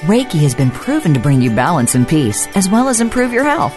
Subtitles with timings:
[0.00, 3.44] Reiki has been proven to bring you balance and peace, as well as improve your
[3.44, 3.74] health.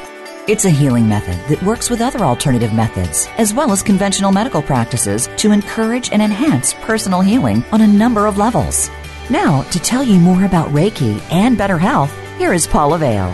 [0.49, 4.61] It's a healing method that works with other alternative methods, as well as conventional medical
[4.61, 8.89] practices, to encourage and enhance personal healing on a number of levels.
[9.29, 13.31] Now, to tell you more about Reiki and better health, here is Paula Vale.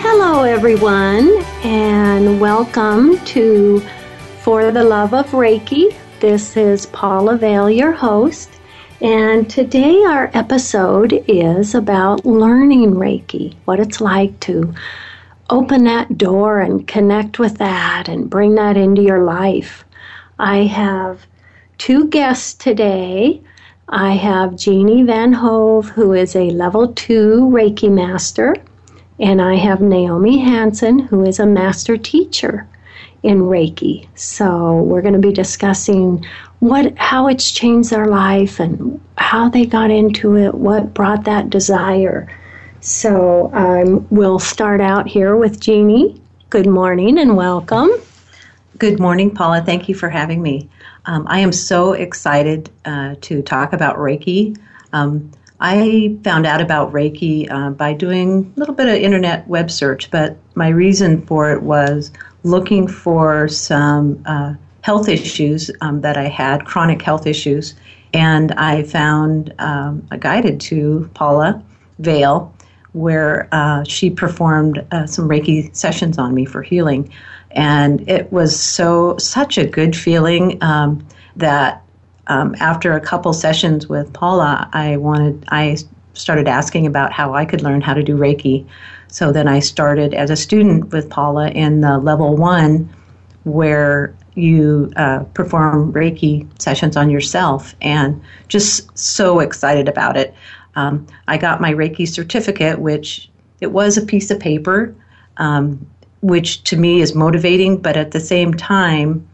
[0.00, 3.78] Hello, everyone, and welcome to
[4.42, 5.94] For the Love of Reiki.
[6.18, 8.53] This is Paula Vale, your host.
[9.04, 14.72] And today our episode is about learning Reiki, what it's like to
[15.50, 19.84] open that door and connect with that and bring that into your life.
[20.38, 21.26] I have
[21.76, 23.42] two guests today.
[23.90, 28.56] I have Jeannie VanHove, who is a level two Reiki master,
[29.20, 32.66] and I have Naomi Hanson, who is a master teacher
[33.24, 34.06] in Reiki.
[34.14, 36.24] So we're going to be discussing
[36.60, 41.50] what how it's changed their life and how they got into it, what brought that
[41.50, 42.30] desire.
[42.80, 46.20] So um, we'll start out here with Jeannie.
[46.50, 47.90] Good morning and welcome.
[48.76, 49.62] Good morning, Paula.
[49.62, 50.68] Thank you for having me.
[51.06, 54.58] Um, I am so excited uh, to talk about Reiki.
[54.92, 55.30] Um,
[55.60, 60.10] I found out about Reiki uh, by doing a little bit of internet web search,
[60.10, 62.10] but my reason for it was
[62.44, 67.74] looking for some uh, health issues um, that I had, chronic health issues,
[68.12, 71.62] and I found um, a guided to Paula
[71.98, 72.54] Vale,
[72.92, 77.10] where uh, she performed uh, some Reiki sessions on me for healing,
[77.50, 81.04] and it was so such a good feeling um,
[81.36, 81.82] that
[82.26, 85.76] um, after a couple sessions with Paula, I wanted I
[86.14, 88.66] started asking about how I could learn how to do Reiki.
[89.14, 92.90] So then I started as a student with Paula in the level one,
[93.44, 100.34] where you uh, perform Reiki sessions on yourself, and just so excited about it.
[100.74, 103.30] Um, I got my Reiki certificate, which
[103.60, 104.92] it was a piece of paper,
[105.36, 105.86] um,
[106.20, 109.24] which to me is motivating, but at the same time,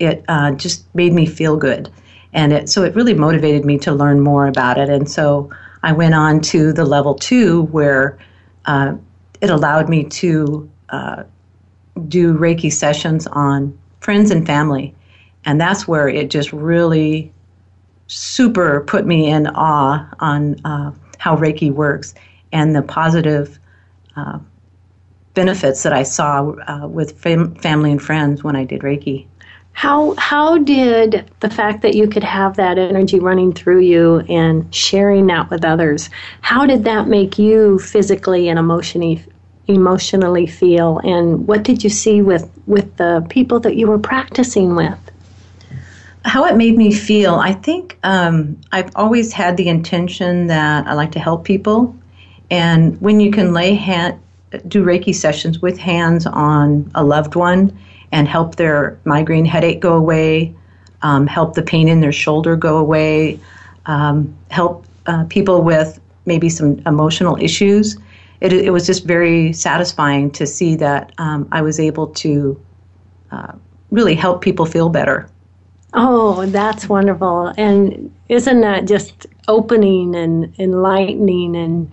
[0.00, 1.88] it uh, just made me feel good,
[2.32, 4.88] and it so it really motivated me to learn more about it.
[4.88, 5.48] And so
[5.84, 8.18] I went on to the level two, where
[8.64, 8.96] uh,
[9.40, 11.24] it allowed me to uh,
[12.08, 14.94] do Reiki sessions on friends and family.
[15.44, 17.32] And that's where it just really
[18.08, 22.14] super put me in awe on uh, how Reiki works
[22.52, 23.58] and the positive
[24.16, 24.38] uh,
[25.34, 29.26] benefits that I saw uh, with fam- family and friends when I did Reiki.
[29.78, 34.74] How how did the fact that you could have that energy running through you and
[34.74, 39.24] sharing that with others, how did that make you physically and emotionally
[39.68, 40.98] emotionally feel?
[41.04, 44.98] And what did you see with with the people that you were practicing with?
[46.24, 50.94] How it made me feel i think um, i've always had the intention that i
[50.94, 51.94] like to help people.
[52.50, 54.18] And when you can lay hand
[54.66, 57.78] do reiki sessions with hands on a loved one
[58.12, 60.54] and help their migraine headache go away
[61.02, 63.38] um, help the pain in their shoulder go away
[63.86, 67.96] um, help uh, people with maybe some emotional issues
[68.40, 72.60] it, it was just very satisfying to see that um, I was able to
[73.30, 73.52] uh,
[73.90, 75.28] really help people feel better.
[75.94, 77.52] Oh, that's wonderful.
[77.56, 81.56] And isn't that just opening and enlightening?
[81.56, 81.90] And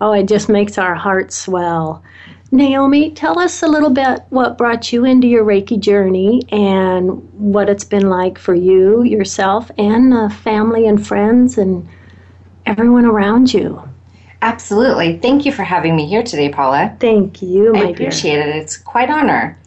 [0.00, 2.02] oh, it just makes our hearts swell.
[2.50, 7.68] Naomi, tell us a little bit what brought you into your Reiki journey and what
[7.68, 11.86] it's been like for you, yourself, and uh, family and friends and
[12.64, 13.82] everyone around you.
[14.40, 15.18] Absolutely.
[15.18, 16.96] Thank you for having me here today, Paula.
[17.00, 18.48] Thank you, I appreciate dear.
[18.48, 18.56] it.
[18.56, 19.58] It's quite honor.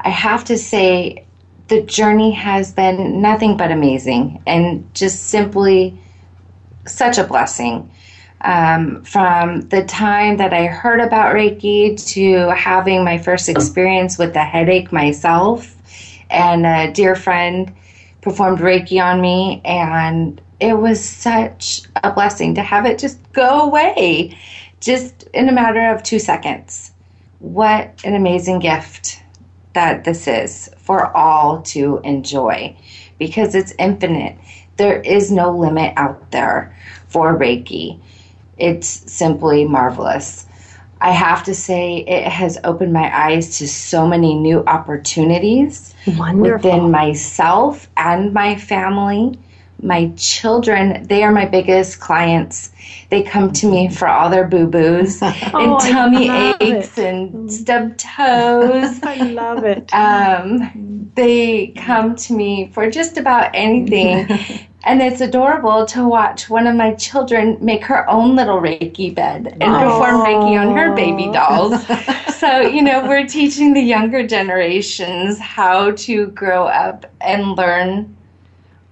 [0.00, 1.26] I have to say,
[1.68, 5.98] the journey has been nothing but amazing and just simply
[6.86, 7.90] such a blessing.
[8.42, 14.32] Um, from the time that I heard about Reiki to having my first experience with
[14.32, 15.76] the headache myself,
[16.30, 17.74] and a dear friend
[18.22, 23.62] performed Reiki on me, and it was such a blessing to have it just go
[23.62, 24.38] away
[24.80, 26.92] just in a matter of two seconds.
[27.40, 29.22] what an amazing gift
[29.72, 32.76] that this is for all to enjoy
[33.18, 34.36] because it's infinite.
[34.76, 36.76] There is no limit out there
[37.08, 38.00] for Reiki.
[38.60, 40.46] It's simply marvelous.
[41.00, 46.70] I have to say, it has opened my eyes to so many new opportunities Wonderful.
[46.70, 49.38] within myself and my family.
[49.82, 52.70] My children, they are my biggest clients.
[53.08, 57.06] They come to me for all their boo boos and Oh, tummy aches it.
[57.06, 59.02] and stubbed toes.
[59.02, 59.92] I love it.
[59.94, 64.28] Um, they come to me for just about anything.
[64.84, 69.58] And it's adorable to watch one of my children make her own little Reiki bed
[69.60, 71.86] and perform Reiki on her baby dolls.
[72.38, 78.16] so, you know, we're teaching the younger generations how to grow up and learn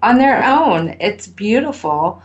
[0.03, 0.97] on their own.
[1.01, 2.23] It's beautiful.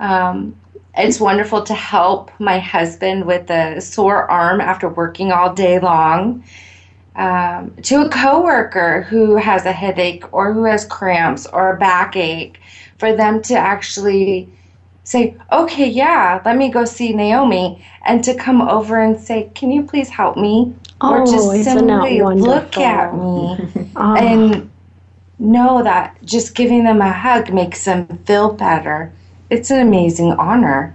[0.00, 0.56] Um,
[0.96, 6.44] it's wonderful to help my husband with a sore arm after working all day long.
[7.16, 12.58] Um, to a coworker who has a headache or who has cramps or a backache,
[12.98, 14.48] for them to actually
[15.04, 19.70] say, "Okay, yeah, let me go see Naomi," and to come over and say, "Can
[19.70, 23.56] you please help me?" or Oh, just isn't simply look at me
[23.96, 24.62] Oh, and ah.
[25.38, 29.12] know that just giving them a hug makes them feel better.
[29.50, 30.94] It's an amazing honor.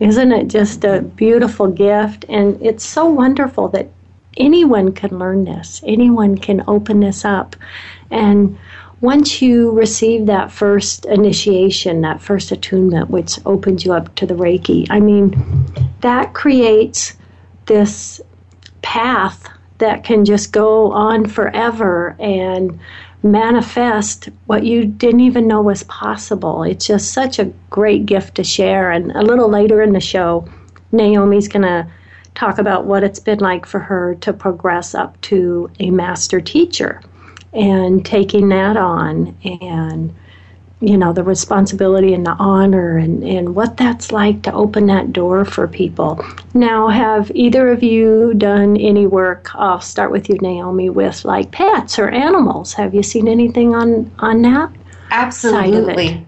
[0.00, 2.26] Isn't it just a beautiful gift?
[2.28, 3.88] And it's so wonderful that
[4.36, 7.56] anyone can learn this, anyone can open this up.
[8.10, 8.58] And
[9.00, 14.34] once you receive that first initiation, that first attunement, which opens you up to the
[14.34, 15.66] Reiki, I mean,
[16.00, 17.16] that creates
[17.66, 18.20] this
[18.80, 19.48] path
[19.78, 22.78] that can just go on forever and
[23.22, 26.62] manifest what you didn't even know was possible.
[26.62, 28.90] It's just such a great gift to share.
[28.90, 30.48] And a little later in the show,
[30.92, 31.86] Naomi's going to
[32.34, 37.02] talk about what it's been like for her to progress up to a master teacher
[37.56, 40.14] and taking that on and
[40.80, 45.12] you know the responsibility and the honor and, and what that's like to open that
[45.12, 46.22] door for people
[46.52, 51.50] now have either of you done any work i'll start with you naomi with like
[51.50, 54.70] pets or animals have you seen anything on on that
[55.10, 56.26] Absolutely.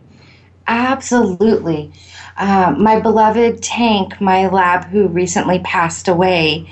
[0.66, 1.92] Absolutely.
[2.36, 6.70] Uh, my beloved Tank, my lab who recently passed away,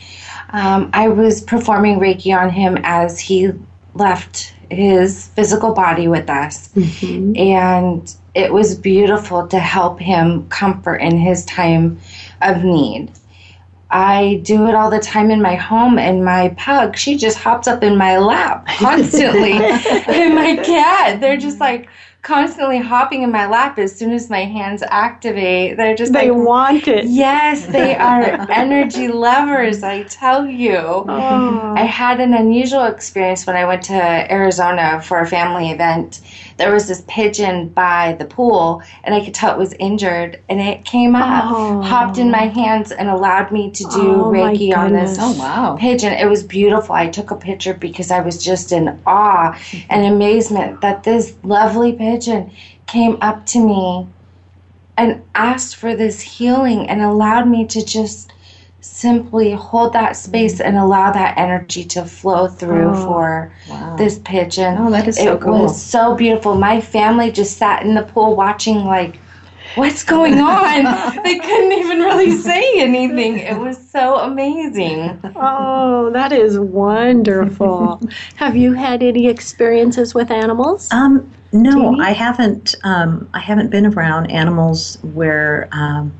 [0.50, 3.52] um, I was performing Reiki on him as he
[3.96, 6.68] left his physical body with us.
[6.68, 7.36] Mm-hmm.
[7.36, 11.98] And it was beautiful to help him comfort in his time
[12.42, 13.12] of need.
[13.88, 17.68] I do it all the time in my home, and my pug, she just hops
[17.68, 19.52] up in my lap constantly.
[19.52, 21.88] and my cat, they're just like
[22.26, 25.76] constantly hopping in my lap as soon as my hands activate.
[25.76, 30.76] They're just they like, want it yes, they are energy lovers, I tell you.
[30.76, 31.74] oh.
[31.76, 36.20] I had an unusual experience when I went to Arizona for a family event.
[36.56, 40.40] There was this pigeon by the pool, and I could tell it was injured.
[40.48, 41.82] And it came up, Oh.
[41.82, 42.50] hopped in my oh.
[42.50, 45.18] hands, and allowed me to do Oh, Reiki on this.
[45.20, 45.76] Oh, wow.
[45.78, 46.12] pigeon.
[46.14, 46.94] It was beautiful.
[46.94, 49.58] I took a picture because I was just in awe
[49.90, 52.50] and amazement that this lovely pigeon
[52.86, 54.06] came up to me
[54.96, 58.32] and asked for this healing and allowed me to just
[58.86, 63.96] simply hold that space and allow that energy to flow through Oh, for Wow.
[63.96, 64.76] this pigeon.
[64.78, 65.62] Oh, that is so it cool.
[65.62, 66.54] was so beautiful.
[66.56, 69.20] My family just sat in the pool watching like
[69.74, 71.22] What's going on?
[71.24, 73.38] they couldn't even really say anything.
[73.38, 75.20] It was so amazing.
[75.36, 78.00] oh that is wonderful
[78.36, 82.00] have you had any experiences with animals Um, no, Jeannie?
[82.02, 82.74] I haven't.
[82.84, 86.12] Um, I haven't been around animals where um,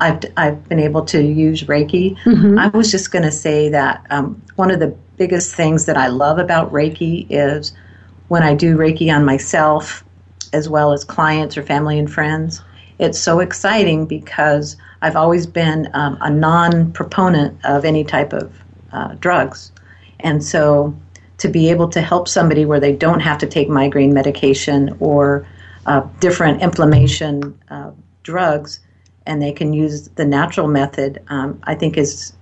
[0.00, 2.16] I've I've been able to use Reiki.
[2.24, 2.58] Mhm.
[2.58, 6.08] I was just going to say that um, one of the biggest things that I
[6.08, 7.72] love about Reiki is
[8.28, 10.04] when I do Reiki on myself,
[10.52, 12.62] as well as clients or family and friends.
[12.98, 18.52] It's so exciting because I've always been um, a non-proponent of any type of
[18.92, 19.72] uh, drugs,
[20.20, 20.94] and so
[21.38, 25.46] to be able to help somebody where they don't have to take migraine medication or
[25.86, 27.90] uh, different inflammation uh,
[28.24, 28.80] drugs,
[29.28, 32.32] and they can use the natural method, um, I think is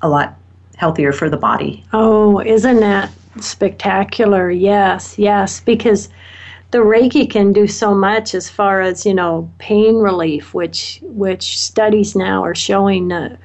[0.00, 0.38] a lot
[0.76, 1.84] healthier for the body.
[1.92, 3.10] Oh, isn't that
[3.40, 4.50] spectacular?
[4.50, 6.08] Yes, yes, because
[6.70, 11.58] the Reiki can do so much as far as, you know, pain relief, which which
[11.58, 13.36] studies now are showing the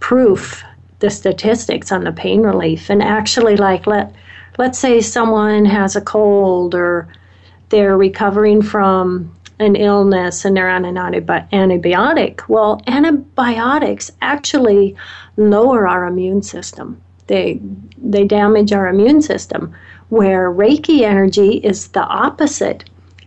[0.00, 0.64] proof,
[0.98, 2.90] the statistics on the pain relief.
[2.90, 4.14] And actually like let
[4.58, 7.08] let's say someone has a cold or
[7.70, 12.48] they're recovering from an illness and they're on an antibiotic.
[12.48, 14.96] Well, antibiotics actually
[15.36, 17.00] lower our immune system.
[17.26, 17.60] They
[17.96, 19.74] they damage our immune system.
[20.10, 22.84] Where Reiki energy is the opposite.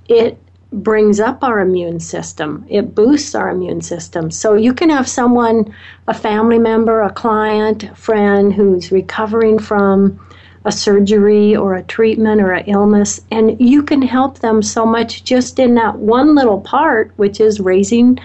[0.07, 0.37] It
[0.71, 2.65] brings up our immune system.
[2.69, 4.29] It boosts our immune system.
[4.29, 5.73] So you can have someone,
[6.07, 10.19] a family member, a client, a friend who's recovering from
[10.67, 15.23] a surgery or a treatment or an illness, and you can help them so much
[15.23, 18.19] just in that one little part, which is raising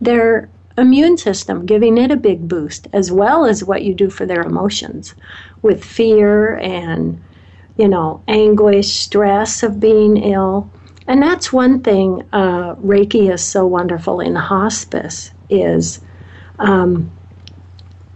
[0.00, 4.26] their immune system, giving it a big boost, as well as what you do for
[4.26, 5.14] their emotions
[5.62, 7.18] with fear and,
[7.78, 10.70] you know, anguish, stress of being ill.
[11.06, 16.00] And that's one thing uh, Reiki is so wonderful in hospice is
[16.58, 17.10] um,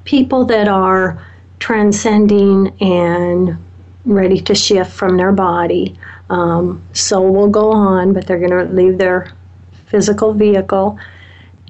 [0.04, 1.24] people that are
[1.60, 3.56] transcending and
[4.04, 5.96] ready to shift from their body.
[6.30, 9.32] Um, soul will go on, but they're going to leave their
[9.86, 10.98] physical vehicle.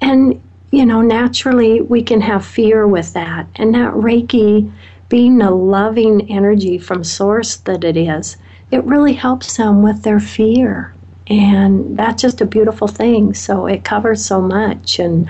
[0.01, 3.47] And, you know, naturally we can have fear with that.
[3.55, 4.71] And that Reiki,
[5.09, 8.37] being the loving energy from Source that it is,
[8.71, 10.95] it really helps them with their fear.
[11.27, 13.33] And that's just a beautiful thing.
[13.33, 14.99] So it covers so much.
[14.99, 15.29] And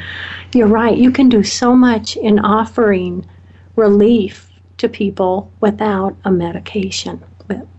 [0.54, 3.26] you're right, you can do so much in offering
[3.76, 4.51] relief
[4.82, 7.24] to people without a medication,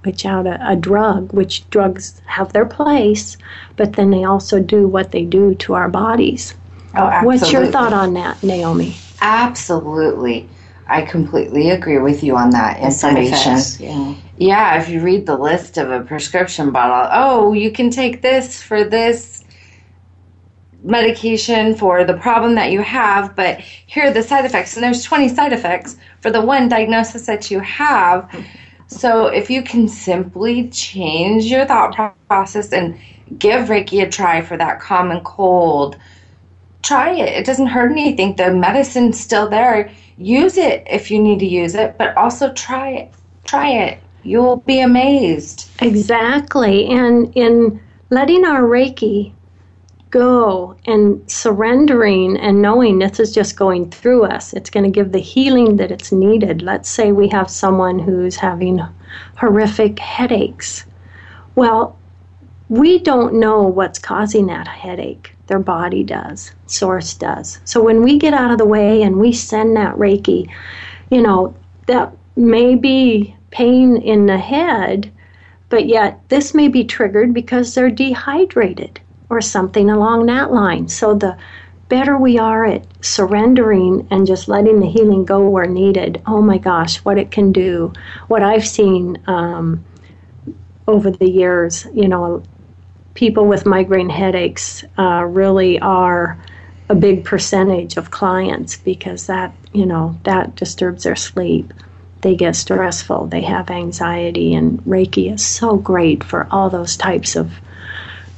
[0.04, 3.36] without a, a drug, which drugs have their place,
[3.76, 6.54] but then they also do what they do to our bodies.
[6.94, 7.26] Oh, absolutely.
[7.26, 8.96] What's your thought on that, Naomi?
[9.20, 10.48] Absolutely.
[10.86, 13.56] I completely agree with you on that information.
[13.78, 14.14] yeah.
[14.36, 18.62] yeah, if you read the list of a prescription bottle, oh, you can take this
[18.62, 19.41] for this
[20.82, 24.76] medication for the problem that you have, but here are the side effects.
[24.76, 28.28] And there's 20 side effects for the one diagnosis that you have.
[28.88, 32.98] So if you can simply change your thought process and
[33.38, 35.96] give Reiki a try for that common cold,
[36.82, 37.28] try it.
[37.32, 38.36] It doesn't hurt anything.
[38.36, 39.90] The medicine's still there.
[40.18, 43.14] Use it if you need to use it, but also try it.
[43.44, 43.98] Try it.
[44.24, 45.70] You'll be amazed.
[45.80, 46.86] Exactly.
[46.88, 49.32] And in letting our Reiki
[50.12, 54.52] go and surrendering and knowing this is just going through us.
[54.52, 56.62] It's going to give the healing that it's needed.
[56.62, 58.80] Let's say we have someone who's having
[59.36, 60.84] horrific headaches.
[61.56, 61.98] Well,
[62.68, 65.34] we don't know what's causing that headache.
[65.46, 67.60] Their body does, source does.
[67.64, 70.48] So when we get out of the way and we send that Reiki,
[71.10, 71.54] you know,
[71.86, 75.10] that may be pain in the head,
[75.70, 79.00] but yet this may be triggered because they're dehydrated
[79.32, 80.88] or something along that line.
[80.88, 81.36] So the
[81.88, 86.58] better we are at surrendering and just letting the healing go where needed, oh my
[86.58, 87.92] gosh, what it can do.
[88.28, 89.84] What I've seen um,
[90.86, 92.42] over the years, you know,
[93.14, 96.42] people with migraine headaches uh, really are
[96.88, 101.72] a big percentage of clients because that, you know, that disturbs their sleep.
[102.22, 107.34] They get stressful, they have anxiety, and Reiki is so great for all those types
[107.34, 107.52] of,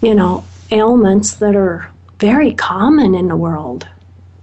[0.01, 3.89] you know, ailments that are very common in the world.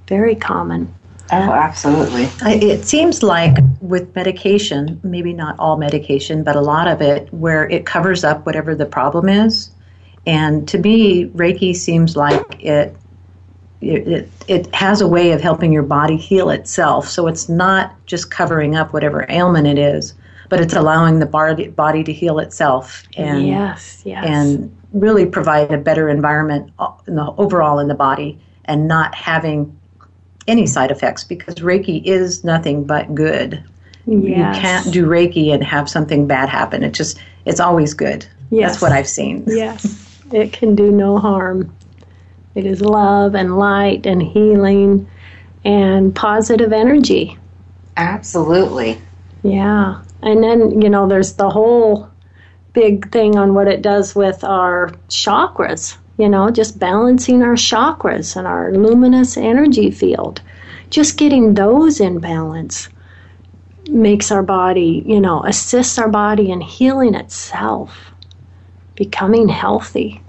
[0.08, 0.94] Very common.
[1.32, 2.28] Oh, absolutely.
[2.42, 7.32] I, it seems like with medication, maybe not all medication, but a lot of it,
[7.34, 9.72] where it covers up whatever the problem is.
[10.28, 12.96] And to me, Reiki seems like it,
[13.80, 17.08] it, it has a way of helping your body heal itself.
[17.08, 20.14] So it's not just covering up whatever ailment it is,
[20.50, 23.04] but it's allowing the body, body to heal itself.
[23.16, 24.26] And, yes, yes.
[24.28, 29.16] And really provide a better environment uh, in the, overall in the body and not
[29.16, 29.78] having
[30.48, 33.64] any side effects because Reiki is nothing but good.
[34.06, 34.56] Yes.
[34.56, 36.84] You can't do Reiki and have something bad happen.
[36.84, 38.26] It just it's always good.
[38.50, 38.72] Yes.
[38.72, 39.44] That's what I've seen.
[39.48, 40.22] Yes.
[40.32, 41.74] it can do no harm.
[42.56, 45.08] It is love and light and healing
[45.64, 47.38] and positive energy.
[47.98, 49.00] Absolutely.
[49.44, 50.02] Yeah.
[50.22, 52.11] And then, you know, there's the whole
[52.74, 58.36] big thing on what it does with our chakras, you know, just balancing our chakras
[58.36, 60.42] and our luminous energy field.
[60.90, 62.90] Just getting those in balance
[63.90, 68.12] makes our body, you know, assists our body in healing itself,
[68.96, 70.22] becoming healthy.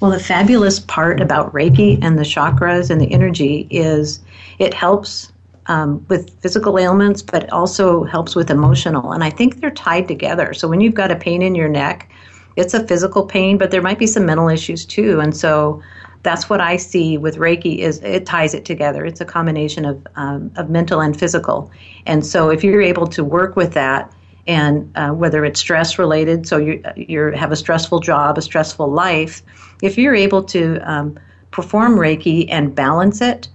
[0.00, 4.20] Well, the fabulous part about Reiki and the chakras and the energy is
[4.58, 5.32] it helps
[5.68, 9.12] um, with physical ailments, but also helps with emotional.
[9.12, 10.54] And I think they're tied together.
[10.54, 12.10] So when you've got a pain in your neck,
[12.56, 15.20] it's a physical pain, but there might be some mental issues too.
[15.20, 15.82] And so
[16.22, 19.04] that's what I see with Reiki is it ties it together.
[19.04, 21.70] It's a combination of um, of mental and physical.
[22.04, 24.12] And so if you're able to work with that,
[24.48, 28.90] and uh, whether it's stress related, so you you have a stressful job, a stressful
[28.90, 29.42] life,
[29.82, 31.18] if you're able to um,
[31.52, 33.48] perform Reiki and balance it,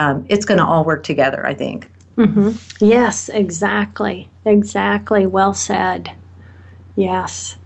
[0.00, 1.90] um, it's going to all work together, I think.
[2.16, 2.84] Mm-hmm.
[2.84, 4.30] Yes, exactly.
[4.46, 5.26] Exactly.
[5.26, 6.10] Well said.
[6.96, 7.58] Yes.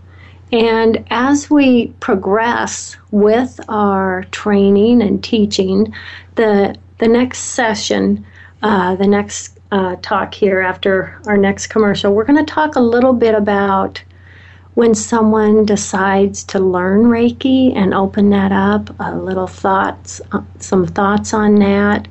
[0.53, 5.95] And as we progress with our training and teaching,
[6.35, 8.25] the the next session,
[8.63, 12.81] uh, the next uh, talk here after our next commercial, we're going to talk a
[12.81, 14.03] little bit about
[14.75, 18.95] when someone decides to learn Reiki and open that up.
[19.01, 22.09] A little thoughts, uh, some thoughts on that,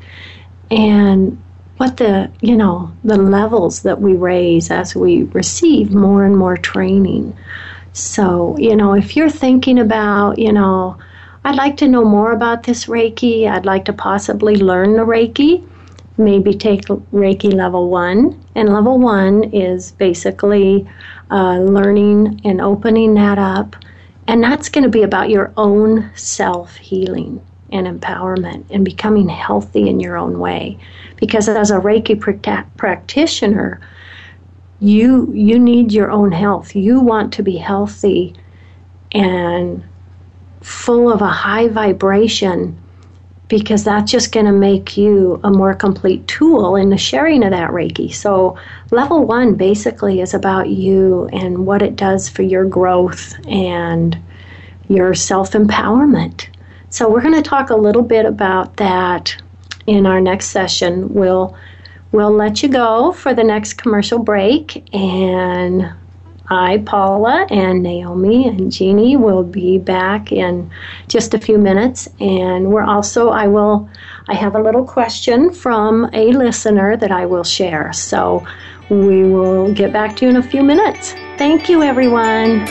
[0.72, 1.41] and
[1.77, 6.58] what the you know the levels that we raise as we receive more and more
[6.58, 7.38] training.
[7.93, 10.98] So, you know, if you're thinking about, you know,
[11.46, 15.67] I'd like to know more about this Reiki, I'd like to possibly learn the Reiki,
[16.17, 18.43] maybe take Reiki level one.
[18.55, 20.88] And level one is basically
[21.32, 23.75] uh, learning and opening that up.
[24.27, 29.89] And that's going to be about your own self healing and empowerment and becoming healthy
[29.89, 30.77] in your own way.
[31.18, 33.82] Because as a Reiki pr- practitioner,
[34.80, 36.75] you you need your own health.
[36.75, 38.36] You want to be healthy
[39.12, 39.84] and
[40.62, 42.83] full of a high vibration
[43.53, 47.51] because that's just going to make you a more complete tool in the sharing of
[47.51, 48.12] that Reiki.
[48.12, 48.57] So,
[48.89, 54.17] level one basically is about you and what it does for your growth and
[54.89, 56.48] your self empowerment.
[56.89, 59.39] So, we're going to talk a little bit about that
[59.86, 61.13] in our next session.
[61.13, 61.55] We'll
[62.12, 64.83] we'll let you go for the next commercial break.
[64.95, 65.93] And
[66.50, 70.70] I, Paula, and Naomi and Jeannie will be back in
[71.08, 72.10] just a few minutes.
[72.20, 73.90] And we're also, I will,
[74.28, 77.94] I have a little question from a listener that I will share.
[77.94, 78.46] So
[78.90, 81.14] we will get back to you in a few minutes.
[81.38, 82.68] Thank you, everyone.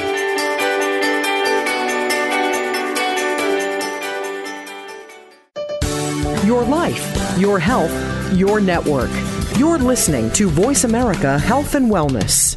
[6.46, 7.92] Your life, your health,
[8.34, 9.10] your network.
[9.56, 12.56] You're listening to Voice America Health and Wellness.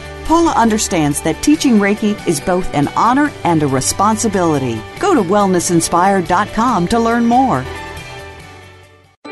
[0.31, 4.81] Paula understands that teaching Reiki is both an honor and a responsibility.
[4.97, 7.65] Go to wellnessinspired.com to learn more.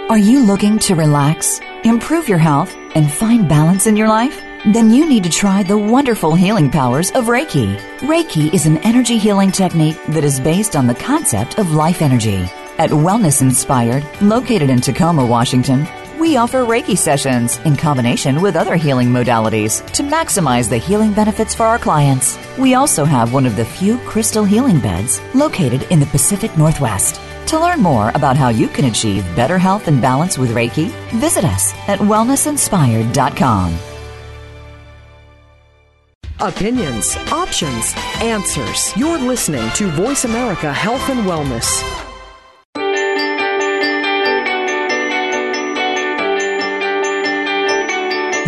[0.10, 4.44] Are you looking to relax, improve your health, and find balance in your life?
[4.74, 7.80] Then you need to try the wonderful healing powers of Reiki.
[8.00, 12.46] Reiki is an energy healing technique that is based on the concept of life energy.
[12.78, 15.88] At Wellness Inspired, located in Tacoma, Washington,
[16.20, 21.56] we offer Reiki sessions in combination with other healing modalities to maximize the healing benefits
[21.56, 22.38] for our clients.
[22.58, 27.22] We also have one of the few crystal healing beds located in the Pacific Northwest.
[27.48, 31.46] To learn more about how you can achieve better health and balance with Reiki, visit
[31.46, 33.80] us at wellnessinspired.com.
[36.42, 38.96] Opinions, options, answers.
[38.96, 42.09] You're listening to Voice America Health and Wellness.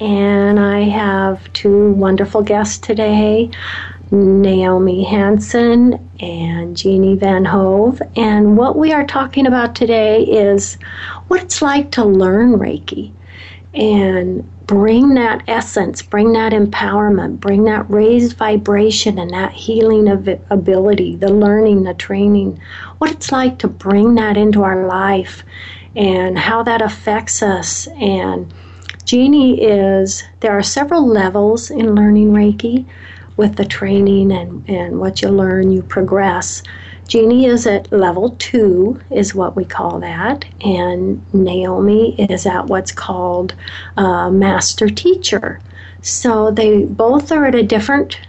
[0.00, 3.50] and I have two wonderful guests today
[4.10, 8.00] Naomi Hanson and Jeannie VanHove.
[8.16, 10.74] And what we are talking about today is
[11.26, 13.12] what it's like to learn Reiki
[13.74, 21.16] and bring that essence, bring that empowerment, bring that raised vibration and that healing ability,
[21.16, 22.60] the learning, the training,
[22.98, 25.44] what it's like to bring that into our life
[25.94, 27.86] and how that affects us.
[27.98, 28.52] And
[29.06, 32.84] Jeannie is, there are several levels in learning Reiki
[33.36, 36.64] with the training and, and what you learn, you progress.
[37.06, 42.90] Jeannie is at level two, is what we call that, and Naomi is at what's
[42.90, 43.54] called
[43.96, 45.60] uh, master teacher.
[46.02, 48.20] So they both are at a different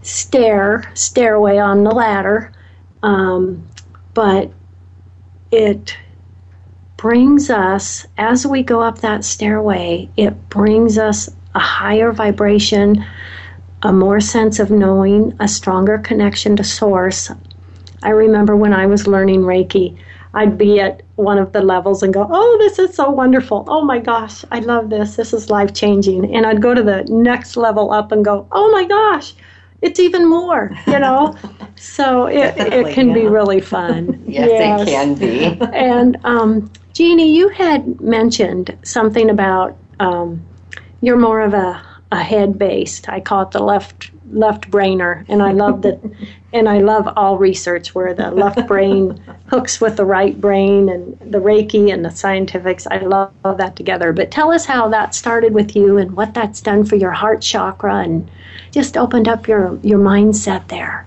[0.00, 2.50] stair stairway on the ladder,
[3.02, 3.68] um,
[4.14, 4.50] but
[5.50, 5.94] it
[7.02, 13.04] brings us, as we go up that stairway, it brings us a higher vibration,
[13.82, 17.28] a more sense of knowing, a stronger connection to Source.
[18.04, 19.98] I remember when I was learning Reiki,
[20.34, 23.64] I'd be at one of the levels and go, Oh, this is so wonderful.
[23.66, 25.16] Oh my gosh, I love this.
[25.16, 26.32] This is life changing.
[26.32, 29.34] And I'd go to the next level up and go, Oh my gosh,
[29.80, 31.36] it's even more, you know?
[31.74, 33.14] so it, it can yeah.
[33.14, 34.22] be really fun.
[34.24, 35.44] yes, yes, it can be.
[35.74, 40.44] and um, Jeannie, you had mentioned something about um,
[41.00, 43.08] you're more of a, a head based.
[43.08, 46.00] I call it the left left brainer, and I love that.
[46.54, 51.18] and I love all research where the left brain hooks with the right brain, and
[51.20, 52.86] the Reiki and the scientifics.
[52.86, 54.12] I love, that together.
[54.12, 57.40] But tell us how that started with you, and what that's done for your heart
[57.40, 58.30] chakra, and
[58.70, 61.06] just opened up your your mindset there.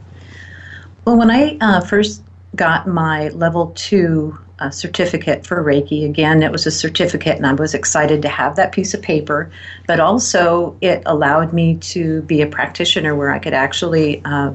[1.05, 2.23] Well, when I uh, first
[2.55, 6.05] got my level two a certificate for Reiki.
[6.05, 9.51] Again, it was a certificate, and I was excited to have that piece of paper.
[9.87, 14.53] But also, it allowed me to be a practitioner where I could actually uh,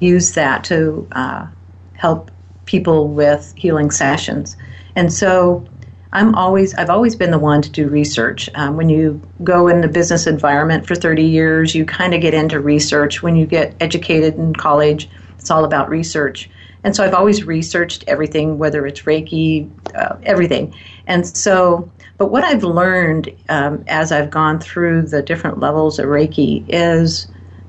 [0.00, 1.46] use that to uh,
[1.94, 2.30] help
[2.66, 4.56] people with healing sessions.
[4.96, 5.66] And so,
[6.14, 8.48] I'm always I've always been the one to do research.
[8.54, 12.34] Um, when you go in the business environment for 30 years, you kind of get
[12.34, 13.20] into research.
[13.20, 16.48] When you get educated in college, it's all about research.
[16.84, 20.74] And so I've always researched everything, whether it's Reiki, uh, everything.
[21.06, 26.06] And so, but what I've learned um, as I've gone through the different levels of
[26.06, 27.26] Reiki is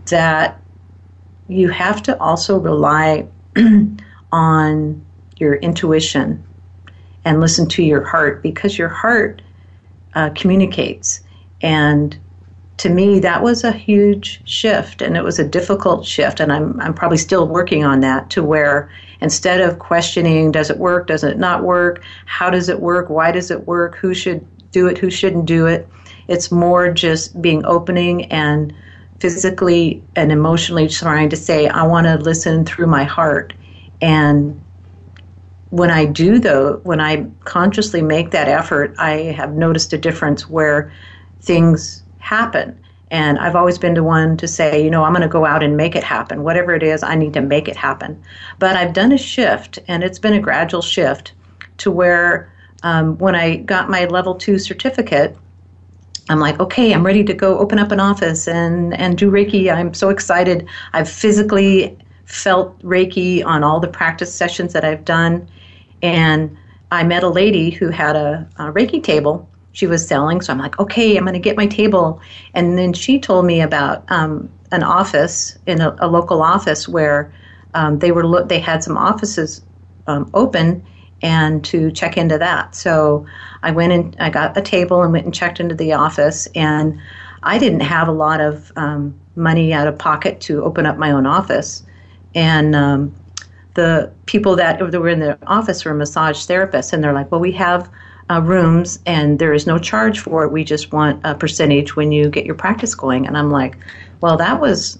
[0.09, 0.61] that
[1.47, 3.27] you have to also rely
[4.31, 5.05] on
[5.37, 6.43] your intuition
[7.23, 9.41] and listen to your heart because your heart
[10.13, 11.21] uh, communicates.
[11.61, 12.17] And
[12.77, 16.79] to me, that was a huge shift, and it was a difficult shift, and I'm
[16.81, 18.29] I'm probably still working on that.
[18.31, 18.89] To where
[19.21, 23.31] instead of questioning, does it work, does it not work, how does it work, why
[23.31, 25.87] does it work, who should do it, who shouldn't do it,
[26.27, 28.73] it's more just being opening and
[29.21, 33.53] physically and emotionally trying to say, I want to listen through my heart,
[34.01, 34.61] and
[35.69, 40.49] when I do though, when I consciously make that effort, I have noticed a difference
[40.49, 40.91] where
[41.41, 42.77] things happen.
[43.11, 45.61] And I've always been the one to say, you know, I'm going to go out
[45.61, 46.43] and make it happen.
[46.43, 48.21] Whatever it is, I need to make it happen.
[48.57, 51.33] But I've done a shift, and it's been a gradual shift
[51.77, 55.37] to where um, when I got my level two certificate,
[56.27, 59.71] I'm like, okay, I'm ready to go open up an office and, and do Reiki.
[59.71, 60.67] I'm so excited.
[60.93, 65.47] I've physically felt Reiki on all the practice sessions that I've done.
[66.01, 66.57] And
[66.91, 70.39] I met a lady who had a, a Reiki table she was selling.
[70.39, 72.21] So I'm like, okay, I'm going to get my table.
[72.53, 77.33] And then she told me about um, an office in a, a local office where
[77.73, 79.61] um, they were lo- they had some offices
[80.07, 80.81] um, open
[81.21, 82.73] and to check into that.
[82.73, 83.25] So
[83.63, 86.47] I went and I got a table and went and checked into the office.
[86.55, 86.97] And
[87.43, 91.11] I didn't have a lot of um, money out of pocket to open up my
[91.11, 91.83] own office.
[92.33, 93.13] And um,
[93.73, 97.51] the people that were in the office were massage therapists, and they're like, "Well, we
[97.53, 97.89] have
[98.29, 100.51] uh, rooms and there is no charge for it.
[100.51, 103.27] We just want a percentage when you get your practice going.
[103.27, 103.77] And I'm like,
[104.21, 104.97] well, that was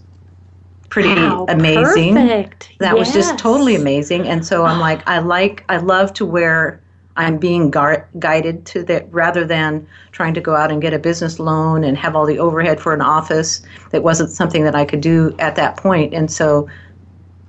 [0.90, 2.16] pretty wow, amazing.
[2.16, 2.72] Perfect.
[2.80, 3.08] That yes.
[3.08, 4.28] was just totally amazing.
[4.28, 6.82] And so I'm like, I like, I love to where
[7.18, 11.00] I'm being gar- guided to that rather than trying to go out and get a
[11.00, 13.62] business loan and have all the overhead for an office.
[13.92, 16.14] That wasn't something that I could do at that point.
[16.14, 16.70] And so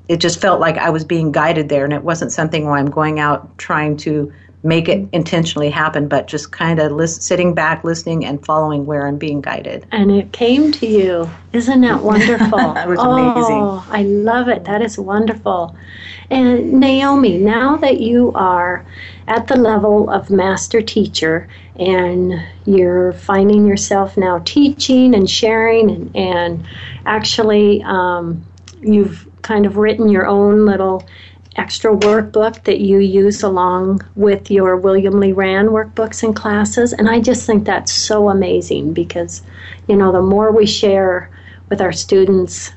[0.08, 2.90] it just felt like I was being guided there, and it wasn't something where I'm
[2.90, 4.32] going out trying to
[4.66, 9.06] make it intentionally happen, but just kind of list, sitting back, listening, and following where
[9.06, 9.86] I'm being guided.
[9.92, 11.30] And it came to you.
[11.52, 12.58] Isn't that wonderful?
[12.74, 13.62] that was amazing.
[13.62, 14.64] Oh, I love it.
[14.64, 15.76] That is wonderful.
[16.30, 18.84] And Naomi, now that you are
[19.28, 26.16] at the level of master teacher and you're finding yourself now teaching and sharing and,
[26.16, 26.68] and
[27.04, 28.44] actually um,
[28.80, 31.06] you've kind of written your own little
[31.56, 36.92] extra workbook that you use along with your William Lee Rand workbooks and classes.
[36.92, 39.42] And I just think that's so amazing because,
[39.88, 41.30] you know, the more we share
[41.70, 42.72] with our students,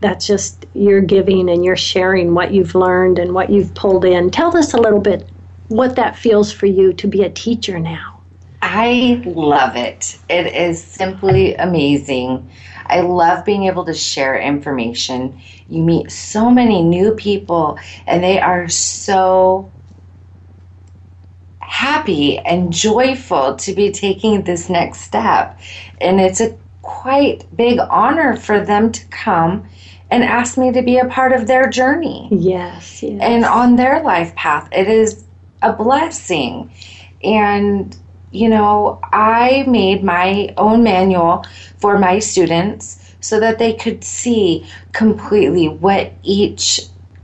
[0.00, 4.30] that's just you're giving and you're sharing what you've learned and what you've pulled in.
[4.30, 5.30] Tell us a little bit
[5.68, 8.22] what that feels for you to be a teacher now.
[8.62, 10.18] I love it.
[10.28, 12.50] It is simply amazing.
[12.88, 15.40] I love being able to share information.
[15.68, 19.70] You meet so many new people, and they are so
[21.60, 25.58] happy and joyful to be taking this next step.
[26.00, 29.68] And it's a quite big honor for them to come
[30.10, 32.28] and ask me to be a part of their journey.
[32.32, 33.20] Yes, yes.
[33.20, 34.68] And on their life path.
[34.72, 35.24] It is
[35.62, 36.72] a blessing.
[37.22, 37.96] And,
[38.30, 41.44] you know, I made my own manual
[41.78, 46.80] for my students so that they could see completely what each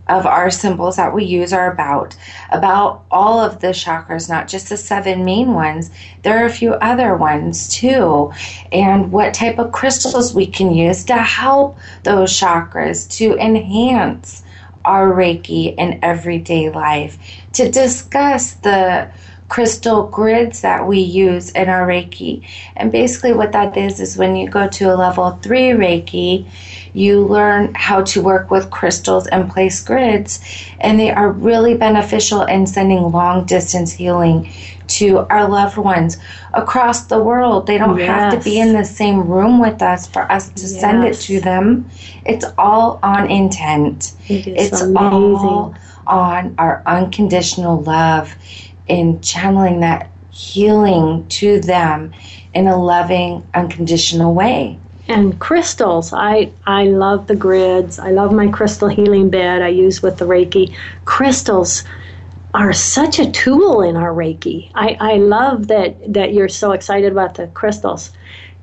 [0.09, 2.15] of our symbols that we use are about
[2.51, 5.91] about all of the chakras not just the seven main ones.
[6.23, 8.31] There are a few other ones too
[8.71, 14.43] and what type of crystals we can use to help those chakras to enhance
[14.85, 17.19] our reiki in everyday life.
[17.55, 19.11] To discuss the
[19.55, 22.45] crystal grids that we use in our Reiki.
[22.75, 26.51] And basically, what that is is when you go to a level three Reiki,
[26.93, 30.41] you learn how to work with crystals and place grids,
[30.81, 34.53] and they are really beneficial in sending long distance healing
[34.89, 36.19] to our loved ones
[36.53, 37.69] across the world.
[37.69, 38.09] They don't yes.
[38.09, 40.81] have to be in the same room with us for us to yes.
[40.81, 41.89] send it to them.
[42.27, 44.17] It's all on intent.
[44.27, 44.97] It it's amazing.
[44.97, 45.77] all
[46.09, 48.35] on our unconditional love
[48.87, 52.13] in channeling that healing to them
[52.53, 54.79] in a loving, unconditional way.
[55.07, 57.99] And crystals, I, I love the grids.
[57.99, 60.75] I love my crystal healing bed I use with the Reiki.
[61.05, 61.85] Crystals
[62.55, 64.71] are such a tool in our Reiki.
[64.75, 68.13] I, I love that, that you're so excited about the crystals.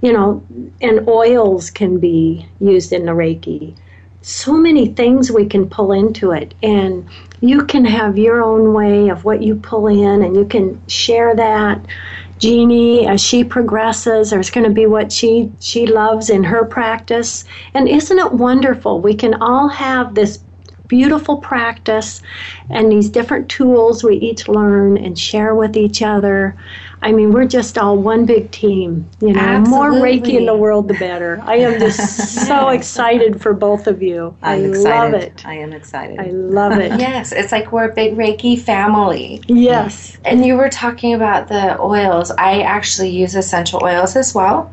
[0.01, 0.43] You know,
[0.81, 3.77] and oils can be used in the Reiki.
[4.21, 6.53] So many things we can pull into it.
[6.61, 7.09] And
[7.41, 11.35] you can have your own way of what you pull in and you can share
[11.35, 11.85] that
[12.41, 17.45] Jeannie, as she progresses, there's going to be what she she loves in her practice.
[17.75, 18.99] And isn't it wonderful?
[18.99, 20.39] We can all have this
[20.87, 22.21] beautiful practice
[22.69, 26.57] and these different tools we each learn and share with each other.
[27.03, 29.09] I mean, we're just all one big team.
[29.21, 29.69] You know, Absolutely.
[29.69, 31.41] more Reiki in the world, the better.
[31.43, 34.37] I am just so excited for both of you.
[34.43, 35.11] I'm I excited.
[35.13, 35.45] love it.
[35.45, 36.19] I am excited.
[36.19, 36.99] I love it.
[36.99, 39.41] yes, it's like we're a big Reiki family.
[39.47, 40.17] Yes.
[40.25, 42.29] And you were talking about the oils.
[42.31, 44.71] I actually use essential oils as well.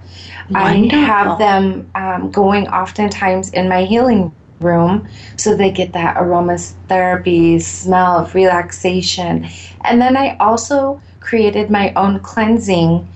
[0.51, 0.99] Wonderful.
[0.99, 7.63] I have them um, going oftentimes in my healing room so they get that aromatherapy
[7.63, 9.49] smell of relaxation.
[9.83, 13.07] And then I also created my own cleansing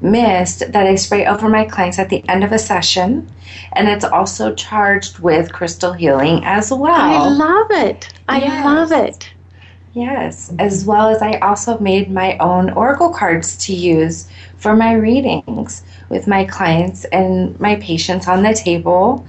[0.00, 3.30] mist that I spray over my clients at the end of a session.
[3.74, 6.90] And it's also charged with crystal healing as well.
[6.92, 8.12] I love it.
[8.28, 8.64] I Yes.
[8.64, 9.30] love it.
[9.92, 14.92] Yes, as well as I also made my own oracle cards to use for my
[14.92, 19.26] readings with my clients and my patients on the table.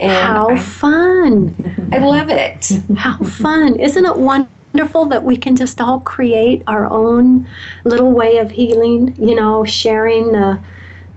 [0.00, 1.54] And How fun.
[1.92, 2.70] I love it.
[2.96, 3.76] How fun.
[3.76, 7.48] Isn't it wonderful that we can just all create our own
[7.84, 10.60] little way of healing, you know, sharing the,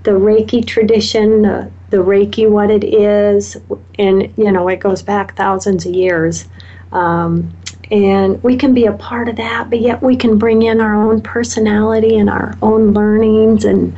[0.02, 3.56] the Reiki tradition, uh, the Reiki, what it is,
[3.98, 6.46] and, you know, it goes back thousands of years.
[6.92, 7.54] Um,
[7.90, 10.94] and we can be a part of that, but yet we can bring in our
[10.94, 13.96] own personality and our own learnings, and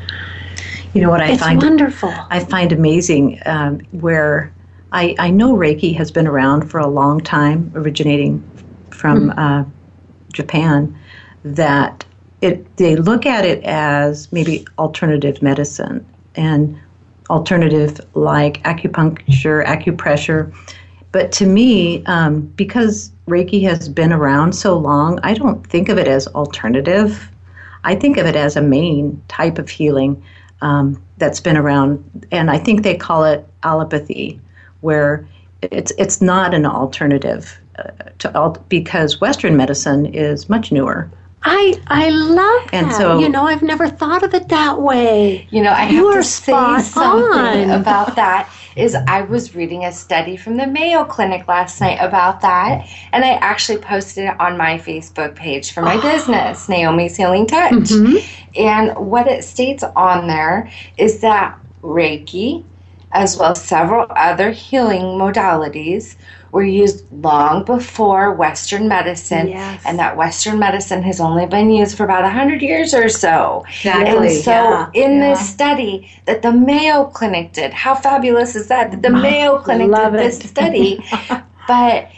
[0.94, 2.12] you know what I it's find wonderful.
[2.30, 4.52] I find amazing um, where
[4.90, 8.42] I, I know Reiki has been around for a long time, originating
[9.04, 9.62] from uh,
[10.32, 10.98] Japan.
[11.44, 12.06] That
[12.40, 16.80] it they look at it as maybe alternative medicine and
[17.28, 20.54] alternative like acupuncture, acupressure.
[21.12, 25.98] But to me, um, because Reiki has been around so long, I don't think of
[25.98, 27.30] it as alternative.
[27.84, 30.22] I think of it as a main type of healing
[30.62, 34.40] um, that's been around, and I think they call it allopathy,
[34.80, 35.28] where
[35.60, 37.60] it's it's not an alternative
[38.18, 41.10] to al- because Western medicine is much newer.
[41.46, 42.96] I I love And that.
[42.96, 45.46] so- you know, I've never thought of it that way.
[45.50, 47.80] You know, I have You are to say something on.
[47.80, 48.48] about that.
[48.76, 53.24] Is I was reading a study from the Mayo Clinic last night about that, and
[53.24, 57.72] I actually posted it on my Facebook page for my business, Naomi's Healing Touch.
[57.72, 58.24] Mhm.
[58.58, 62.64] And what it states on there is that Reiki,
[63.12, 66.16] as well as several other healing modalities,
[66.54, 69.82] were used long before Western medicine, Yes.
[69.84, 73.64] and that Western medicine has only been used for about 100 years or so.
[73.84, 75.30] And so, yeah, in yeah.
[75.30, 78.92] this study that the Mayo Clinic did, how fabulous is that?
[78.92, 81.04] That the Mayo Clinic love did this study.
[81.66, 82.12] but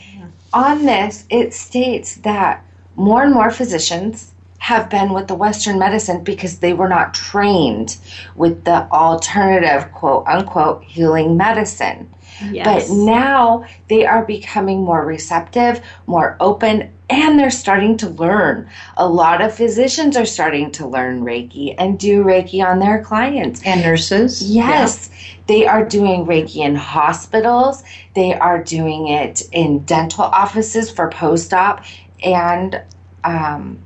[0.53, 2.63] on this, it states that
[2.95, 7.97] more and more physicians have been with the Western medicine because they were not trained
[8.35, 12.13] with the alternative, quote unquote, healing medicine.
[12.51, 12.89] Yes.
[12.89, 18.69] But now they are becoming more receptive, more open, and they're starting to learn.
[18.97, 23.63] A lot of physicians are starting to learn Reiki and do Reiki on their clients.
[23.65, 25.11] And nurses, Yes,
[25.47, 27.83] they are doing Reiki in hospitals,
[28.15, 31.85] they are doing it in dental offices for post op,
[32.25, 32.83] and
[33.25, 33.85] um,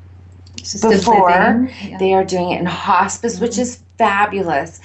[0.57, 1.71] before.
[1.83, 1.99] yeah.
[1.99, 4.81] They are doing it in hospice, which is fabulous.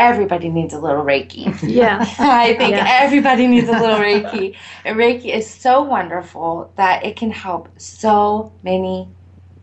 [0.00, 1.44] Everybody needs a little Reiki.
[1.80, 1.98] Yeah.
[2.18, 2.86] I think Yeah.
[3.04, 4.56] everybody needs a little Reiki.
[4.84, 9.08] And Reiki is so wonderful that it can help so many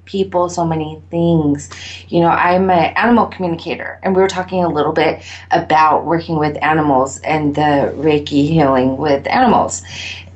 [0.06, 1.70] people, so many things.
[2.10, 6.38] You know, I'm an animal communicator, and we were talking a little bit about working
[6.38, 9.84] with animals and the Reiki healing with animals.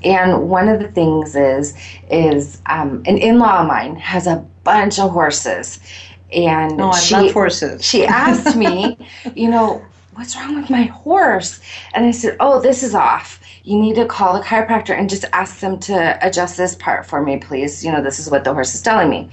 [0.04, 1.76] And one of the things is
[2.10, 5.80] is um, an in-law of mine has a bunch of horses,
[6.34, 7.86] and Oh, she love horses.
[7.86, 8.98] she asked me,
[9.36, 11.62] you know, what's wrong with my horse?
[11.93, 13.39] And I said, oh, this is off.
[13.63, 17.21] You need to call the chiropractor and just ask them to adjust this part for
[17.21, 17.86] me, please.
[17.86, 19.30] You know, this is what the horse is telling me.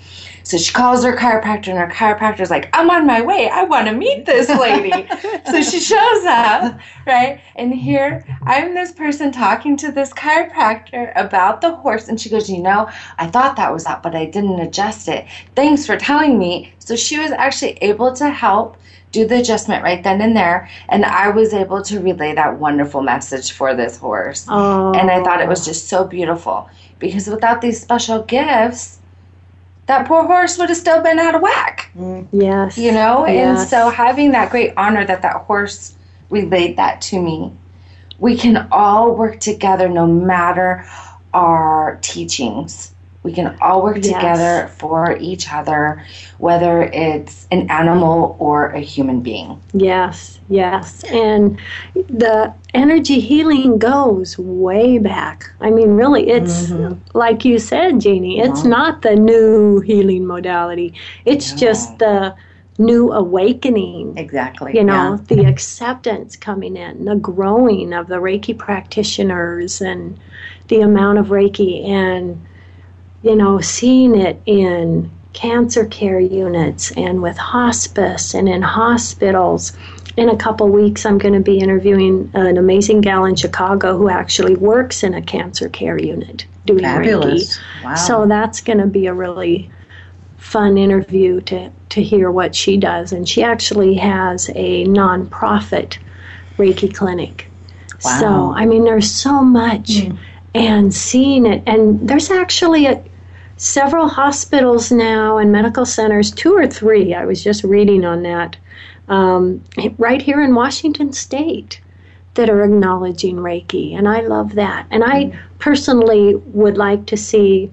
[0.48, 3.50] So she calls her chiropractor, and her chiropractor's like, I'm on my way.
[3.50, 5.06] I want to meet this lady.
[5.44, 7.42] so she shows up, right?
[7.56, 12.08] And here I'm this person talking to this chiropractor about the horse.
[12.08, 15.26] And she goes, You know, I thought that was up, but I didn't adjust it.
[15.54, 16.72] Thanks for telling me.
[16.78, 18.78] So she was actually able to help
[19.12, 20.70] do the adjustment right then and there.
[20.88, 24.46] And I was able to relay that wonderful message for this horse.
[24.48, 24.94] Oh.
[24.94, 25.72] And I thought it was oh.
[25.72, 28.97] just so beautiful because without these special gifts,
[29.88, 31.90] that poor horse would have still been out of whack,
[32.30, 32.76] Yes.
[32.78, 33.24] you know?
[33.24, 35.96] And so having that great honor that that horse
[36.30, 37.52] relayed that to me,
[38.18, 40.86] we can all work together no matter
[41.32, 42.94] our teachings.
[43.28, 44.06] We can all work Yes.
[44.06, 46.02] together for each other,
[46.38, 49.60] whether it's an animal or a human being.
[49.74, 51.04] Yes, yes.
[51.12, 51.58] And
[51.94, 55.52] the energy healing goes way back.
[55.60, 56.94] I mean, really, it's mm-hmm.
[57.12, 58.76] like you said, Jeannie, it's uh-huh.
[58.76, 60.94] not the new healing modality,
[61.26, 62.34] it's just the
[62.78, 64.16] new awakening.
[64.16, 64.72] Exactly.
[64.74, 65.36] You know, yeah.
[65.36, 70.18] the acceptance coming in, the growing of the Reiki practitioners, and
[70.68, 72.40] the amount of Reiki, and,
[73.22, 79.76] you know, seeing it in cancer care units and with hospice and in hospitals.
[80.16, 84.08] In a couple weeks, I'm going to be interviewing an amazing gal in Chicago who
[84.08, 87.56] actually works in a cancer care unit doing Fabulous.
[87.56, 87.84] Reiki.
[87.84, 87.94] Wow.
[87.94, 89.70] So that's going to be a really
[90.38, 93.12] fun interview to, to hear what she does.
[93.12, 95.98] And she actually has a nonprofit
[96.56, 97.48] Reiki clinic.
[98.04, 98.18] Wow.
[98.20, 100.00] So, I mean, there's so much.
[100.00, 100.16] Hmm.
[100.54, 103.02] And seeing it, and there's actually a,
[103.56, 108.56] several hospitals now and medical centers, two or three, I was just reading on that,
[109.08, 109.62] um,
[109.98, 111.80] right here in Washington State
[112.34, 113.96] that are acknowledging Reiki.
[113.96, 114.86] And I love that.
[114.90, 117.70] And I personally would like to see,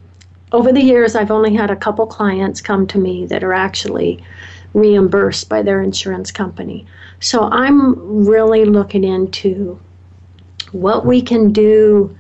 [0.52, 4.24] over the years, I've only had a couple clients come to me that are actually
[4.74, 6.86] reimbursed by their insurance company.
[7.20, 9.80] So I'm really looking into
[10.72, 12.18] what we can do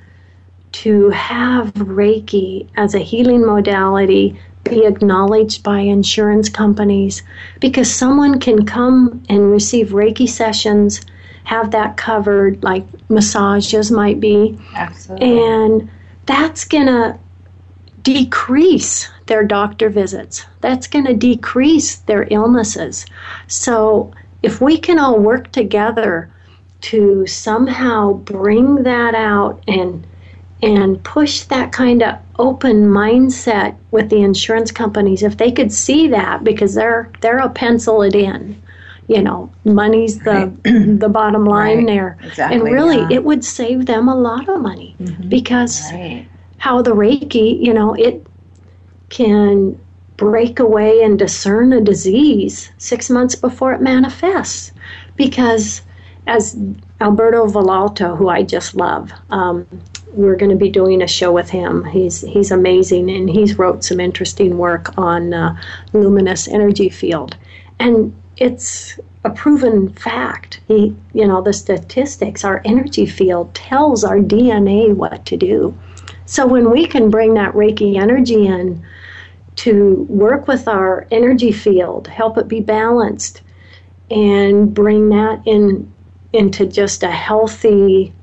[0.82, 7.24] to have Reiki as a healing modality be acknowledged by insurance companies
[7.62, 11.00] because someone can come and receive Reiki sessions,
[11.46, 15.40] have that covered, like massages might be, Absolutely.
[15.40, 15.90] and
[16.26, 17.18] that's going to
[18.02, 20.46] decrease their doctor visits.
[20.60, 23.06] That's going to decrease their illnesses.
[23.48, 24.12] So,
[24.44, 26.30] if we can all work together
[26.82, 30.06] to somehow bring that out and
[30.62, 36.08] and push that kind of open mindset with the insurance companies if they could see
[36.10, 38.62] that because they're they'll pencil it in
[39.08, 40.52] you know money's the
[41.00, 41.88] the bottom line Right.
[41.88, 43.08] there Exactly, and really yeah.
[43.18, 44.96] it would save them a lot of money
[45.30, 46.28] because Right.
[46.58, 48.26] how the reiki you know it
[49.10, 49.80] can
[50.18, 54.72] break away and discern a disease six months before it manifests
[55.18, 55.82] because
[56.28, 56.58] as
[57.02, 59.68] alberto Villoldo, who i just love um,
[60.15, 61.84] we're going to be doing a show with him.
[61.86, 65.60] He's he's amazing and he's wrote some interesting work on uh,
[65.93, 67.38] luminous energy field.
[67.80, 70.62] And it's a proven fact.
[70.67, 75.78] He you know the statistics our energy field tells our dna what to do.
[76.25, 78.86] So when we can bring that reiki energy in
[79.58, 83.41] to work with our energy field, help it be balanced,
[84.09, 85.91] and bring that in
[86.34, 88.13] into just a healthy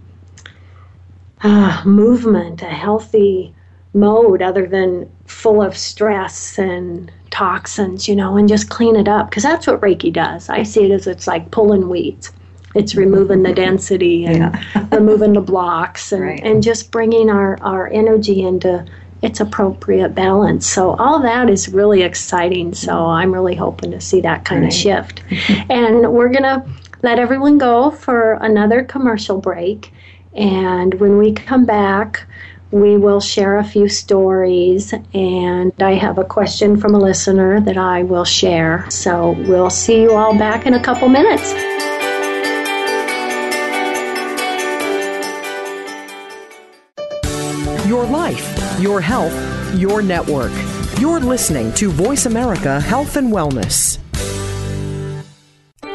[1.42, 3.54] uh, movement, a healthy
[3.94, 9.28] mode, other than full of stress and toxins, you know, and just clean it up
[9.30, 10.48] because that's what Reiki does.
[10.48, 12.32] I see it as it's like pulling weeds.
[12.74, 14.58] It's removing the density and
[14.92, 16.40] removing the blocks and, Right.
[16.42, 18.86] and just bringing our, our energy into
[19.20, 20.66] its appropriate balance.
[20.66, 22.74] So all that is really exciting.
[22.74, 25.22] So I'm really hoping to see that kind of shift.
[25.70, 26.64] and we're going to
[27.02, 29.92] let everyone go for another commercial break.
[30.34, 32.26] And when we come back,
[32.70, 37.76] we will share a few stories, and I have a question from a listener that
[37.76, 38.88] I will share.
[38.88, 41.52] So we'll see you all back in a couple minutes.
[47.86, 49.34] Your life, your health,
[49.74, 50.52] your network.
[50.98, 53.98] You're listening to Voice America Health and Wellness.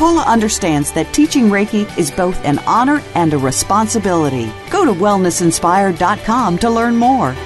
[0.00, 4.50] Paula understands that teaching Reiki is both an honor and a responsibility.
[4.70, 7.36] Go to wellnessinspired.com to learn more.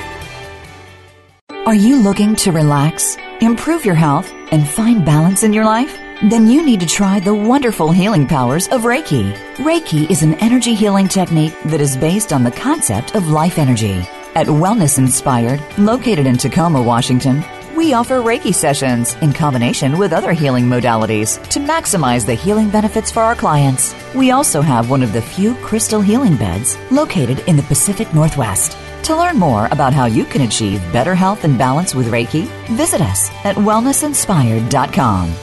[1.66, 5.98] Are you looking to relax, improve your health, and find balance in your life?
[6.30, 9.34] Then you need to try the wonderful healing powers of Reiki.
[9.56, 14.06] Reiki is an energy healing technique that is based on the concept of life energy.
[14.36, 17.42] At Wellness Inspired, located in Tacoma, Washington,
[17.76, 23.10] we offer Reiki sessions in combination with other healing modalities to maximize the healing benefits
[23.10, 23.94] for our clients.
[24.14, 28.76] We also have one of the few crystal healing beds located in the Pacific Northwest.
[29.04, 33.00] To learn more about how you can achieve better health and balance with Reiki, visit
[33.00, 35.34] us at wellnessinspired.com.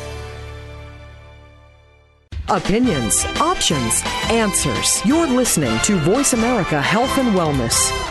[2.49, 5.05] Opinions, options, answers.
[5.05, 8.11] You're listening to Voice America Health and Wellness.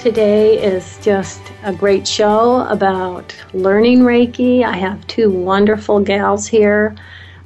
[0.00, 4.64] Today is just a great show about learning Reiki.
[4.64, 6.96] I have two wonderful gals here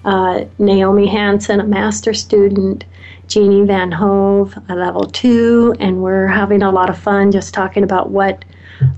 [0.05, 2.85] uh, Naomi Hanson, a master student,
[3.27, 8.11] Jeannie VanHove, a level two, and we're having a lot of fun just talking about
[8.11, 8.45] what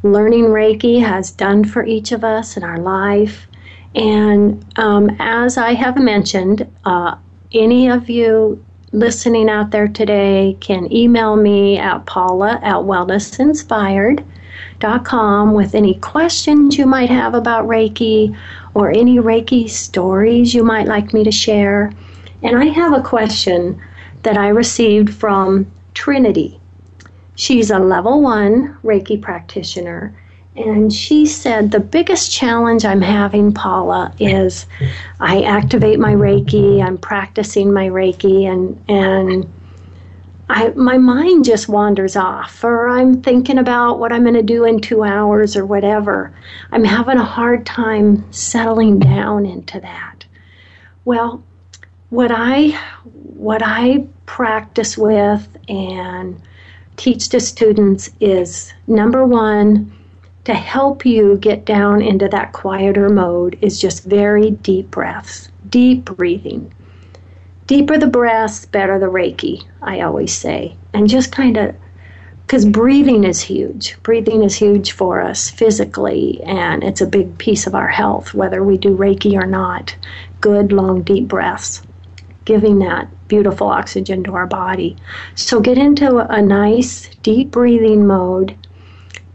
[0.03, 3.47] learning Reiki has done for each of us in our life.
[3.95, 7.17] And um, as I have mentioned, uh,
[7.53, 8.63] any of you
[8.97, 16.87] listening out there today can email me at paula at wellnessinspired.com with any questions you
[16.87, 18.35] might have about Reiki
[18.73, 21.93] or any Reiki stories you might like me to share.
[22.43, 23.79] And I have a question
[24.23, 26.59] that I received from Trinity.
[27.35, 30.19] She's a level one Reiki practitioner.
[30.57, 34.67] And she said, The biggest challenge I'm having, Paula, is
[35.21, 39.53] I activate my Reiki, I'm practicing my Reiki, and, and
[40.49, 44.65] I, my mind just wanders off, or I'm thinking about what I'm going to do
[44.65, 46.33] in two hours or whatever.
[46.73, 50.25] I'm having a hard time settling down into that.
[51.05, 51.43] Well,
[52.11, 52.71] what I
[53.13, 56.41] what I practice with and
[56.97, 59.93] teach to students is number one,
[60.47, 66.05] to help you get down into that quieter mode is just very deep breaths, deep
[66.05, 66.73] breathing.
[67.67, 70.77] Deeper the breaths, better the Reiki, I always say.
[70.95, 71.75] And just kind of,
[72.43, 74.01] because breathing is huge.
[74.05, 78.63] Breathing is huge for us physically, and it's a big piece of our health, whether
[78.63, 79.97] we do Reiki or not.
[80.41, 81.83] Good, long, deep breaths,
[82.45, 84.97] giving that beautiful oxygen to our body.
[85.35, 88.57] So get into a nice, deep breathing mode.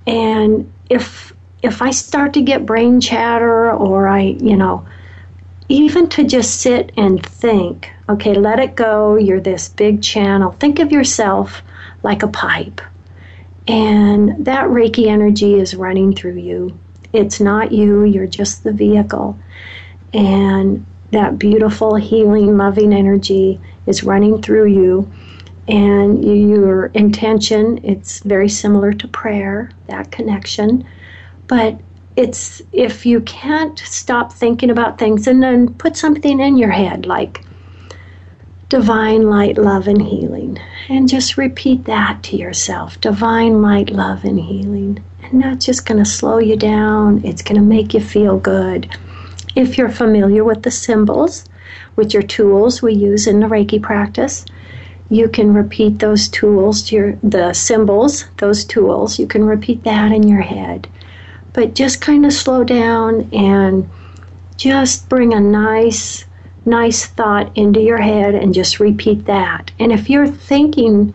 [0.08, 1.34] And if
[1.64, 4.88] if I start to get brain chatter or I, you know,
[5.70, 9.16] even to just sit and think, okay, let it go.
[9.16, 10.52] You're this big channel.
[10.52, 11.62] Think of yourself
[12.04, 12.82] like a pipe.
[13.68, 16.78] And that Reiki energy is running through you.
[17.14, 19.40] It's not you, you're just the vehicle.
[20.14, 25.12] And that beautiful, healing, loving energy is running through you.
[25.68, 30.86] And your intention, it's very similar to prayer, that connection.
[31.48, 31.80] But
[32.16, 37.06] it's if you can't stop thinking about things and then put something in your head
[37.06, 37.46] like
[38.72, 40.58] divine light, love, and healing.
[40.88, 45.04] And just repeat that to yourself divine light, love, and healing.
[45.24, 47.24] And that's just going to slow you down.
[47.26, 48.90] It's going to make you feel good.
[49.56, 51.46] If you're familiar with the symbols,
[51.96, 54.46] which are tools we use in the Reiki practice,
[55.12, 60.12] you can repeat those tools to your the symbols, those tools, you can repeat that
[60.12, 60.88] in your head
[61.54, 63.90] but just kind of slow down and
[64.56, 66.26] just bring a nice,
[66.66, 69.72] nice thought into your head and just repeat that.
[69.80, 71.14] And if you're thinking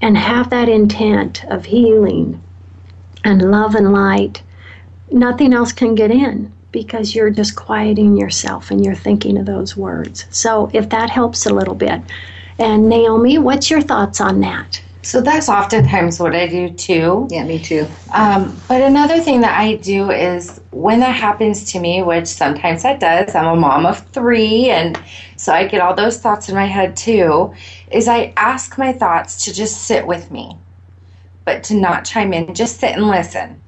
[0.00, 2.42] and have that intent of healing
[3.22, 4.42] and love and light,
[5.12, 9.76] nothing else can get in because you're just quieting yourself and you're thinking of those
[9.76, 10.26] words.
[10.30, 12.02] So if that helps a little bit.
[12.58, 14.82] And Naomi, what's your thoughts on that?
[15.02, 17.28] So that's oftentimes what I do too.
[17.30, 17.86] Yeah, me too.
[18.12, 22.82] Um, but another thing that I do is when that happens to me, which sometimes
[22.84, 24.98] that does, I'm a mom of three, and
[25.36, 27.54] so I get all those thoughts in my head too,
[27.90, 30.58] is I ask my thoughts to just sit with me,
[31.44, 33.62] but to not chime in, just sit and listen.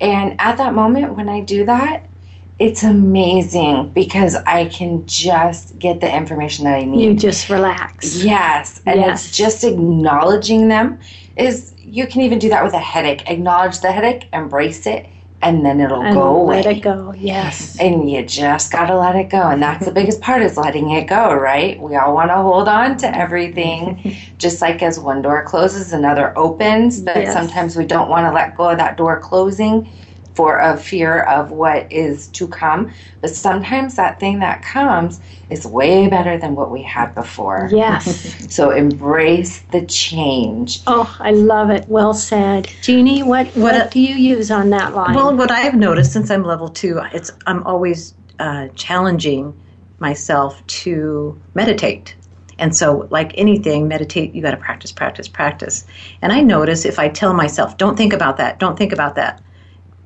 [0.00, 2.11] And at that moment, when I do that,
[2.58, 7.04] it's amazing because I can just get the information that I need.
[7.04, 8.22] You just relax.
[8.22, 9.26] Yes, and Yes.
[9.26, 10.98] it's just acknowledging them.
[11.36, 13.28] Is you can even do that with a headache.
[13.28, 15.08] Acknowledge the headache, embrace it,
[15.40, 16.56] and then it'll And go away.
[16.62, 17.14] let it go.
[17.18, 17.76] Yes.
[17.80, 21.06] And you just gotta let it go, and that's the biggest part is letting it
[21.08, 21.32] go.
[21.34, 21.80] Right?
[21.80, 26.36] We all want to hold on to everything, just like as one door closes, another
[26.38, 27.00] opens.
[27.00, 27.32] But Yes.
[27.32, 29.88] sometimes we don't want to let go of that door closing
[30.34, 32.92] for a fear of what is to come.
[33.20, 35.20] But sometimes that thing that comes
[35.50, 37.68] is way better than what we had before.
[37.72, 38.30] Yes.
[38.52, 40.82] So embrace the change.
[40.86, 41.88] Oh, I love it.
[41.88, 42.70] Well said.
[42.82, 45.14] Jeannie, what, what, What- do you use on that line?
[45.14, 49.54] Well, what I've noticed since I'm level two, it's I'm always uh, challenging
[50.00, 52.14] myself to meditate.
[52.58, 55.86] And so, like anything, meditate, you got to practice, practice, practice.
[56.20, 59.42] And I notice if I tell myself, don't think about that, don't think about that.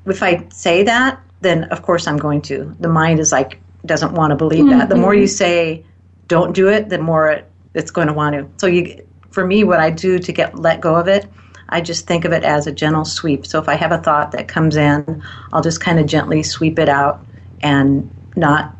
[0.06, 2.74] If I say that, then of course I'm going to.
[2.80, 4.88] The mind is like, doesn't want to believe that.
[4.88, 5.28] The more you mm-hmm.
[5.28, 5.84] say,
[6.28, 8.48] don't do it, the more it, it's going to want to.
[8.58, 11.26] So, you, for me, what I do to get let go of it,
[11.68, 13.46] I just think of it as a gentle sweep.
[13.46, 16.78] So if I have a thought that comes in, I'll just kind of gently sweep
[16.78, 17.24] it out
[17.60, 18.74] and not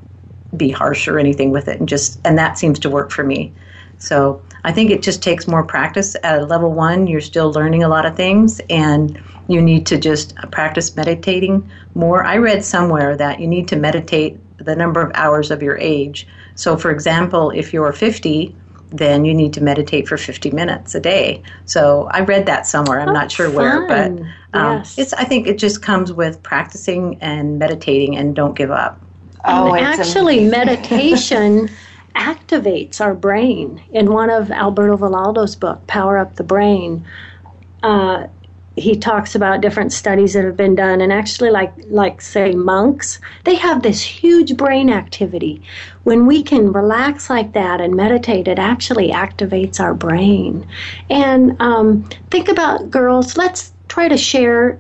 [0.57, 3.53] be harsh or anything with it and just and that seems to work for me.
[3.99, 6.17] So I think it just takes more practice.
[6.23, 10.35] At level one, you're still learning a lot of things and you need to just
[10.53, 12.25] practice meditating more.
[12.25, 16.27] I read somewhere that you need to meditate the number of hours of your age.
[16.57, 18.57] So, for example, if you're 50,
[18.91, 21.43] then you need to meditate for 50 minutes a day.
[21.67, 23.01] So I read that somewhere.
[23.01, 24.19] I'm Oh, not sure where, but
[24.55, 24.99] um, Yes.
[24.99, 25.13] it's.
[25.15, 29.05] I think it just comes with practicing and meditating, and don't give up.
[29.45, 31.69] Oh, And actually, meditation
[32.17, 33.83] activates our brain.
[33.91, 37.07] In one of Alberto Villoldo's book, Power Up the Brain,
[37.83, 38.29] uh,
[38.77, 43.19] he talks about different studies that have been done, and actually, like like say monks,
[43.45, 45.63] they have this huge brain activity.
[46.05, 50.69] When we can relax like that and meditate, it actually activates our brain.
[51.09, 53.37] And um, think about girls.
[53.37, 54.79] Let's try to share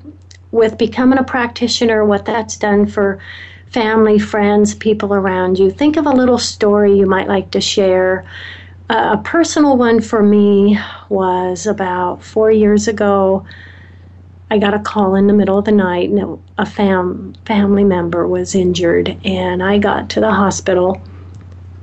[0.50, 3.18] with becoming a practitioner what that's done for
[3.68, 5.70] family, friends, people around you.
[5.70, 8.24] Think of a little story you might like to share.
[8.88, 10.78] Uh, a personal one for me
[11.08, 13.44] was about four years ago.
[14.50, 18.26] I got a call in the middle of the night, and a fam- family member
[18.28, 21.02] was injured, and I got to the hospital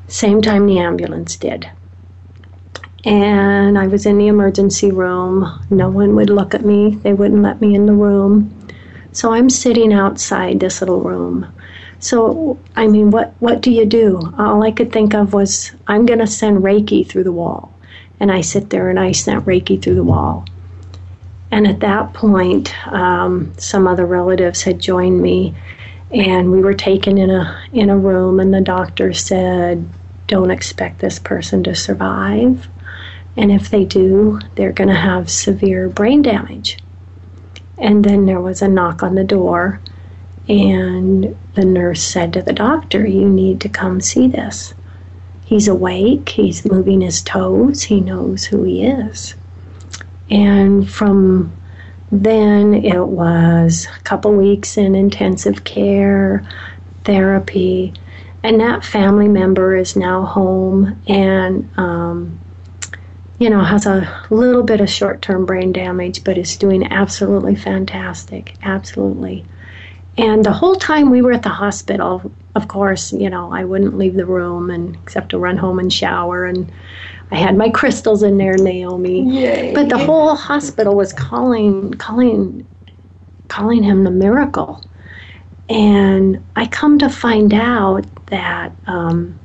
[0.07, 1.69] same time the ambulance did.
[3.03, 5.59] And I was in the emergency room.
[5.71, 6.91] No one would look at me.
[6.91, 8.55] They wouldn't let me in the room.
[9.11, 11.51] So I'm sitting outside this little room.
[11.99, 14.19] So, I mean, what, what do you do?
[14.37, 17.73] All I could think of was, I'm going to send Reiki through the wall.
[18.19, 20.45] And I sit there and I sent Reiki through the wall.
[21.53, 25.53] And at that point, um, some other relatives had joined me,
[26.09, 28.39] and we were taken in a in a room.
[28.39, 29.87] And the doctor said,
[30.25, 32.67] "Don't expect this person to survive,
[33.37, 36.79] and if they do, they're going to have severe brain damage."
[37.77, 39.79] And then there was a knock on the door,
[40.49, 44.73] and the nurse said to the doctor, You need to come see this.
[45.45, 49.35] He's awake, he's moving his toes, he knows who he is.
[50.29, 51.51] And from
[52.11, 56.47] then it was a couple weeks in intensive care,
[57.03, 57.93] therapy,
[58.43, 62.39] and that family member is now home and um,
[63.39, 67.55] you know, has a little bit of short term brain damage, but is doing absolutely
[67.55, 68.55] fantastic.
[68.63, 69.45] Absolutely.
[70.17, 73.97] And the whole time we were at the hospital, of course, you know, I wouldn't
[73.97, 76.45] leave the room and except to run home and shower.
[76.45, 76.71] And
[77.31, 79.21] I had my crystals in there, Naomi.
[79.73, 82.67] But the whole hospital was calling, calling,
[83.47, 84.83] calling him the miracle.
[85.69, 89.39] And I come to find out that um,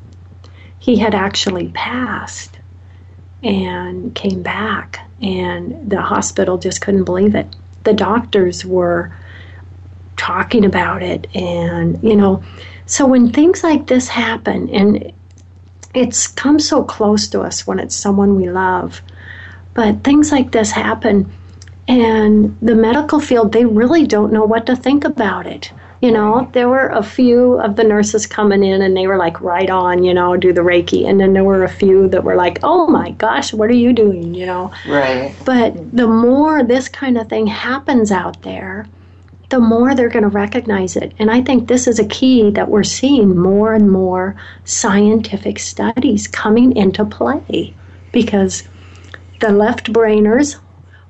[0.79, 2.59] he had actually passed
[3.43, 7.55] and came back, and the hospital just couldn't believe it.
[7.85, 9.15] The doctors were
[10.17, 11.29] talking about it.
[11.35, 12.43] And, you know,
[12.89, 15.13] so when things like this happen, and
[15.95, 19.03] it's come so close to us when it's someone we love,
[19.75, 21.31] but things like this happen,
[21.87, 25.71] and the medical field, they really don't know what to think about it.
[26.01, 29.41] You know, there were a few of the nurses coming in and they were like,
[29.41, 31.09] right on, you know, do the Reiki.
[31.09, 33.93] And then there were a few that were like, oh my gosh, what are you
[33.93, 34.71] doing, you know?
[34.87, 35.35] Right.
[35.45, 38.87] But the more this kind of thing happens out there,
[39.51, 41.15] the more they're going to recognize it.
[41.19, 46.29] And I think this is a key that we're seeing more and more scientific studies
[46.29, 47.75] coming into play
[48.13, 48.69] because
[49.41, 50.59] the left brainers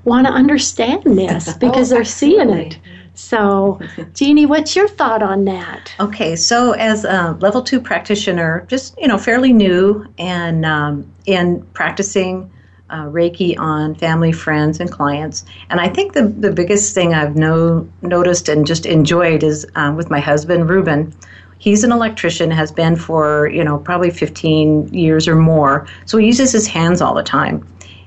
[0.05, 2.78] want to understand this because oh, they're seeing it.
[3.14, 3.80] So,
[4.14, 5.93] Jeannie, what's your thought on that?
[5.99, 11.62] Okay, so as a level two practitioner, just you know, fairly new and um, in
[11.74, 12.49] practicing
[12.91, 15.45] uh, Reiki on family, friends, and clients.
[15.70, 19.97] And I think the the biggest thing I've no, noticed and just enjoyed is um,
[19.97, 21.14] with my husband Ruben.
[21.61, 25.86] He's an electrician, has been for you know probably 15 years or more.
[26.07, 27.66] So he uses his hands all the time,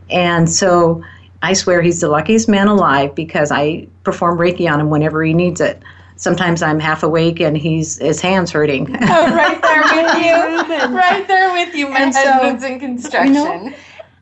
[0.10, 1.04] and so
[1.42, 5.34] I swear he's the luckiest man alive because I perform Reiki on him whenever he
[5.34, 5.82] needs it.
[6.16, 8.96] Sometimes I'm half awake and he's his hands hurting.
[9.02, 11.90] oh, right there with you, right there with you.
[11.90, 13.34] My and husband's so, in construction.
[13.34, 13.74] You know,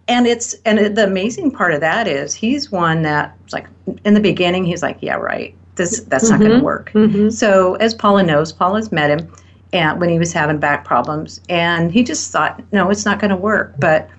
[0.10, 3.68] and it's and the amazing part of that is he's one that like
[4.04, 6.34] in the beginning he's like, yeah, right, this that's mm-hmm.
[6.34, 6.92] not going to work.
[6.92, 7.30] Mm-hmm.
[7.30, 9.32] So as Paula knows, Paula's met him
[9.72, 13.30] and when he was having back problems, and he just thought, no, it's not going
[13.30, 13.76] to work.
[13.78, 14.10] But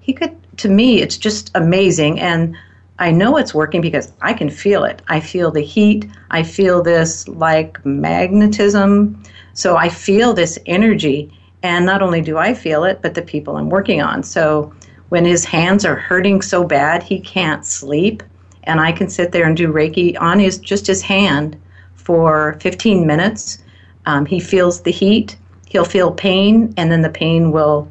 [0.00, 2.20] he could to me, it's just amazing.
[2.20, 2.54] And
[2.98, 5.00] I know it's working because I can feel it.
[5.08, 6.06] I feel the heat.
[6.30, 9.22] I feel this like magnetism.
[9.54, 11.32] So I feel this energy.
[11.62, 14.22] And not only do I feel it, but the people I'm working on.
[14.22, 14.74] So
[15.08, 18.22] when his hands are hurting so bad he can't sleep,
[18.64, 21.60] and I can sit there and do Reiki on his just his hand
[21.94, 23.58] for 15 minutes.
[24.06, 25.36] Um, he feels the heat.
[25.66, 27.90] He'll feel pain, and then the pain will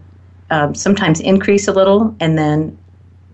[0.50, 2.78] um, sometimes increase a little, and then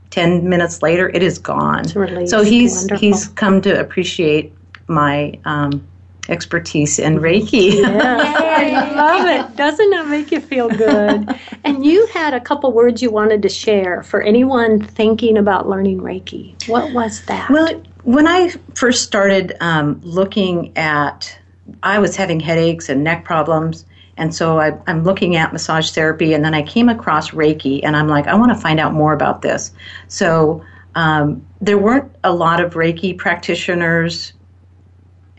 [0.10, 1.86] 10 minutes later it is gone.
[2.28, 2.98] So he's Wonderful.
[3.00, 4.54] he's come to appreciate
[4.88, 5.86] my um,
[6.30, 7.82] expertise in Reiki.
[7.82, 7.98] Yeah,
[8.38, 9.56] I love it.
[9.56, 11.40] Doesn't that make you feel good?
[11.64, 16.00] and you had a couple words you wanted to share for anyone thinking about learning
[16.00, 16.68] Reiki.
[16.68, 17.50] What was that?
[17.50, 21.38] Well, when I first started um, looking at,
[21.84, 23.86] I was having headaches and neck problems,
[24.18, 27.96] and so I, am looking at massage therapy, and then I came across Reiki, and
[27.96, 29.72] I'm like, I want to find out more about this.
[30.08, 30.64] So
[30.96, 34.34] um, there weren't a lot of Reiki practitioners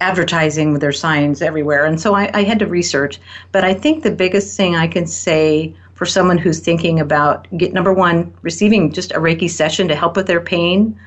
[0.08, 3.20] advertising with their signs everywhere, and so I, I had to research.
[3.52, 7.72] But I think the biggest thing I can say for someone who's thinking about get
[7.72, 10.98] number one receiving just a Reiki session to help with their pain,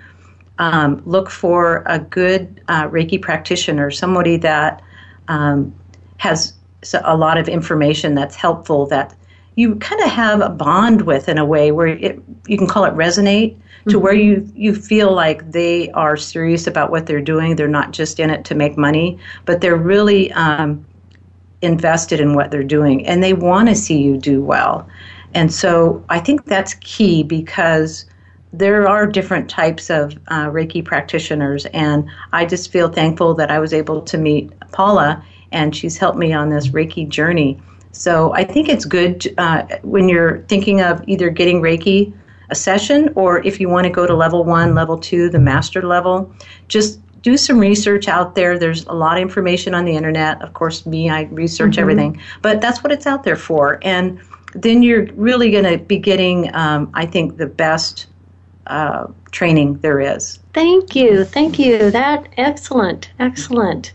[0.60, 4.82] um, look for a good uh, Reiki practitioner, somebody that
[5.28, 5.76] um,
[6.18, 6.54] has
[7.04, 9.14] a lot of information that's helpful that
[9.58, 12.86] you kind of have a bond with in a way where it, you can call
[12.86, 14.00] it resonate to mm-hmm.
[14.02, 17.56] where you you feel like they are serious about what they're doing.
[17.56, 20.86] They're not just in it to make money, but they're really um,
[21.64, 24.88] invested in what they're doing and they want to see you do well.
[25.34, 28.06] And so I think that's key because
[28.54, 33.58] there are different types of uh, Reiki practitioners, and I just feel thankful that I
[33.58, 37.60] was able to meet Paula and she's helped me on this Reiki journey.
[37.98, 42.14] So I think it's good uh, when you're thinking of either getting Reiki
[42.50, 45.82] a session or if you want to go to level one, level two, the master
[45.82, 46.34] level,
[46.68, 48.58] just do some research out there.
[48.60, 50.42] There's a lot of information on the internet.
[50.42, 51.82] Of course, me, I research mm-hmm.
[51.82, 53.80] everything, but that's what it's out there for.
[53.82, 54.22] And
[54.54, 58.06] then you're really going to be getting, um, I think, the best
[58.68, 60.40] uh, training there is.
[60.54, 61.26] Thank you.
[61.26, 61.92] Thank you.
[61.92, 63.12] That excellent.
[63.20, 63.94] Excellent.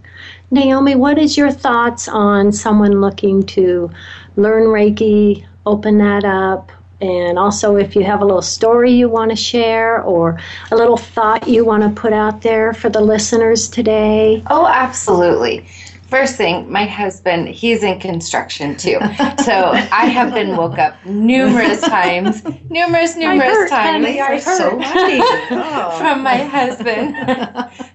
[0.53, 3.91] Naomi, what is your thoughts on someone looking to
[4.37, 9.31] learn Reiki, open that up, and also if you have a little story you want
[9.31, 10.39] to share or
[10.71, 14.43] a little thought you want to put out there for the listeners today?
[14.51, 15.67] Oh, absolutely.
[16.13, 18.99] First thing, my husband, he's in construction too.
[19.47, 24.05] So I have been woke up numerous times, numerous, numerous times.
[24.05, 25.99] Honey, I so oh.
[25.99, 27.17] from my husband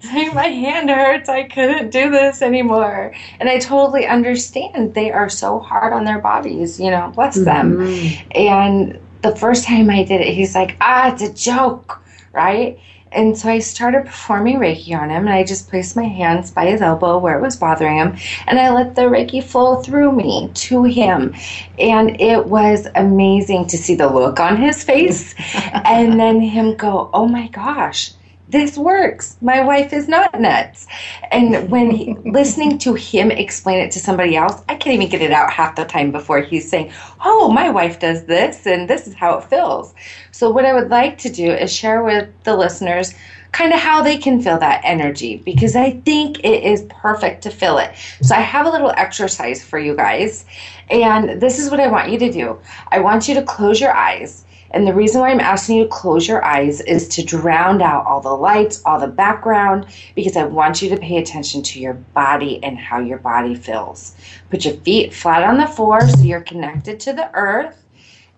[0.00, 3.14] saying my hand hurts, I couldn't do this anymore.
[3.38, 4.94] And I totally understand.
[4.94, 7.76] They are so hard on their bodies, you know, bless them.
[7.78, 8.30] Mm-hmm.
[8.34, 12.02] And the first time I did it, he's like, ah, it's a joke,
[12.32, 12.80] right?
[13.12, 16.66] And so I started performing Reiki on him, and I just placed my hands by
[16.66, 20.50] his elbow where it was bothering him, and I let the Reiki flow through me
[20.54, 21.34] to him.
[21.78, 25.34] And it was amazing to see the look on his face,
[25.72, 28.12] and then him go, Oh my gosh,
[28.48, 29.36] this works.
[29.42, 30.86] My wife is not nuts.
[31.30, 35.22] And when he, listening to him explain it to somebody else, I can't even get
[35.22, 36.92] it out half the time before he's saying,
[37.24, 39.94] Oh, my wife does this, and this is how it feels.
[40.32, 43.14] So, what I would like to do is share with the listeners
[43.52, 47.50] kind of how they can feel that energy because I think it is perfect to
[47.50, 47.94] feel it.
[48.22, 50.46] So, I have a little exercise for you guys,
[50.90, 52.58] and this is what I want you to do
[52.90, 55.90] I want you to close your eyes and the reason why I'm asking you to
[55.90, 60.44] close your eyes is to drown out all the lights, all the background, because I
[60.44, 64.14] want you to pay attention to your body and how your body feels.
[64.50, 67.87] Put your feet flat on the floor so you're connected to the earth.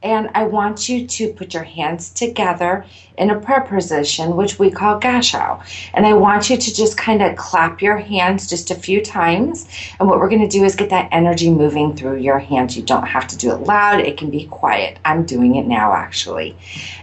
[0.02, 2.86] And I want you to put your hands together
[3.18, 5.62] in a prayer position, which we call gasho.
[5.92, 9.68] And I want you to just kind of clap your hands just a few times.
[9.98, 12.78] And what we're going to do is get that energy moving through your hands.
[12.78, 14.98] You don't have to do it loud, it can be quiet.
[15.04, 16.56] I'm doing it now, actually.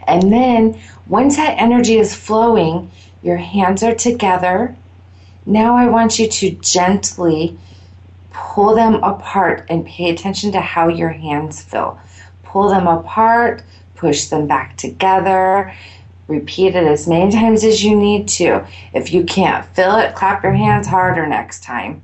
[0.08, 2.90] And then once that energy is flowing,
[3.22, 4.76] your hands are together.
[5.46, 7.60] Now I want you to gently
[8.32, 12.00] pull them apart and pay attention to how your hands feel
[12.58, 13.62] pull them apart,
[13.94, 15.72] push them back together.
[16.28, 18.66] Repeat it as many times as you need to.
[18.94, 22.02] If you can't feel it, clap your hands harder next time.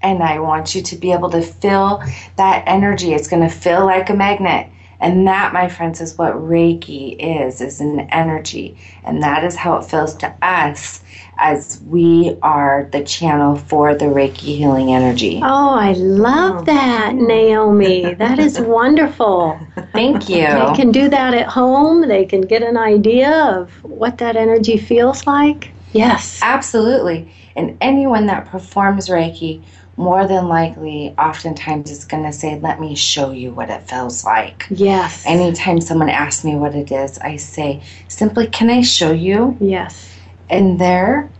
[0.00, 2.04] And I want you to be able to feel
[2.36, 3.14] that energy.
[3.14, 4.70] It's going to feel like a magnet.
[5.00, 8.76] And that, my friends, is what Reiki is, is an energy.
[9.04, 11.02] And that is how it feels to us
[11.38, 15.40] as we are the channel for the Reiki healing energy.
[15.42, 16.64] Oh, I love oh.
[16.64, 18.14] that, Naomi.
[18.14, 19.58] That is wonderful.
[19.92, 20.46] Thank you.
[20.46, 22.08] They can do that at home.
[22.08, 25.72] They can get an idea of what that energy feels like.
[25.92, 26.40] Yes.
[26.42, 27.30] Absolutely.
[27.54, 29.62] And anyone that performs Reiki
[29.96, 34.24] more than likely, oftentimes, it's going to say, Let me show you what it feels
[34.24, 34.66] like.
[34.70, 35.24] Yes.
[35.26, 39.56] Anytime someone asks me what it is, I say, Simply, can I show you?
[39.60, 40.12] Yes.
[40.50, 41.30] And there,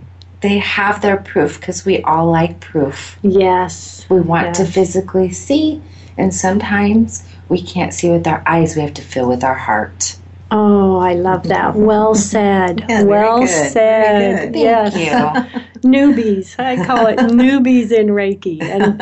[0.41, 3.19] they have their proof because we all like proof.
[3.23, 4.07] Yes.
[4.09, 4.59] We want yes.
[4.59, 5.83] to physically see,
[6.17, 10.17] and sometimes we can't see with our eyes, we have to feel with our heart.
[10.51, 11.75] Oh, I love that.
[11.75, 12.85] Well said.
[12.89, 14.55] Yeah, well said.
[14.55, 14.95] Yes.
[14.95, 15.61] Thank you.
[15.87, 16.59] newbies.
[16.59, 18.63] I call it newbies in Reiki.
[18.63, 19.01] And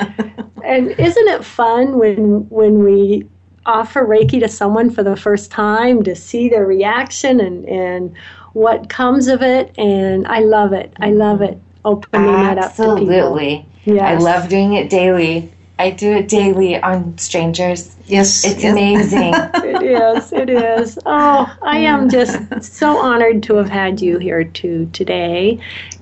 [0.65, 3.29] and isn't it fun when when we
[3.67, 8.17] offer Reiki to someone for the first time to see their reaction and and
[8.53, 9.75] what comes of it?
[9.79, 10.93] And I love it.
[10.99, 11.59] I love it.
[11.85, 12.65] Opening that up.
[12.71, 13.67] Absolutely.
[13.85, 14.23] Yes.
[14.23, 15.53] I love doing it daily.
[15.79, 17.97] I do it daily on strangers.
[18.07, 18.45] Yes.
[18.45, 18.73] It's yes.
[18.73, 19.35] amazing.
[19.55, 20.33] it is.
[20.33, 20.99] It is.
[21.05, 25.59] Oh, I am just so honored to have had you here too today.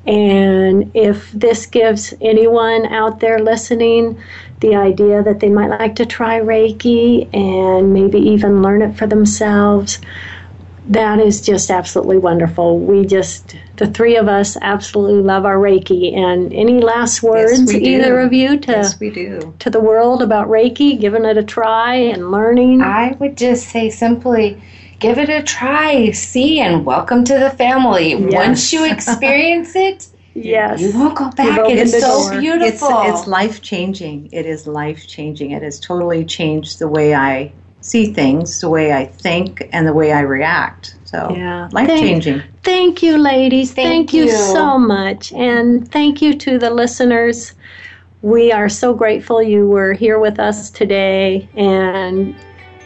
[0.06, 4.20] And if this gives anyone out there listening
[4.60, 9.06] the idea that they might like to try Reiki and maybe even learn it for
[9.06, 9.98] themselves,
[10.88, 12.78] that is just absolutely wonderful.
[12.78, 16.16] We just, the three of us, absolutely love our Reiki.
[16.16, 17.90] And any last words, we do.
[17.90, 19.54] either of you, to Yes, we do.
[19.60, 22.82] to the world about Reiki, giving it a try and learning?
[22.82, 24.60] I would just say simply
[24.98, 28.10] give it a try, see, and welcome to the family.
[28.10, 28.32] Yes.
[28.32, 30.80] Once you experience it, yes.
[30.80, 31.70] you won't go back.
[31.70, 32.32] It is so door.
[32.32, 33.02] It's beautiful.
[33.04, 34.30] it's life changing.
[34.32, 35.52] It is life changing.
[35.52, 37.52] It has totally changed the way I
[37.82, 40.94] see things, the way I think, and the way I react.
[41.04, 41.68] So Yeah.
[41.72, 42.42] life changing.
[42.62, 43.72] Thank you, ladies.
[43.72, 44.24] Thank Thank, you.
[44.24, 44.30] you.
[44.32, 45.32] so much.
[45.32, 47.52] And thank you to the listeners.
[48.22, 51.48] We are so grateful you were here with us today.
[51.56, 52.34] And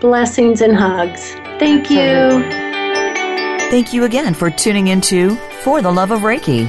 [0.01, 1.35] blessings and hugs.
[1.59, 2.43] Thank you.
[3.71, 6.69] Thank you again for tuning into For the Love of Reiki.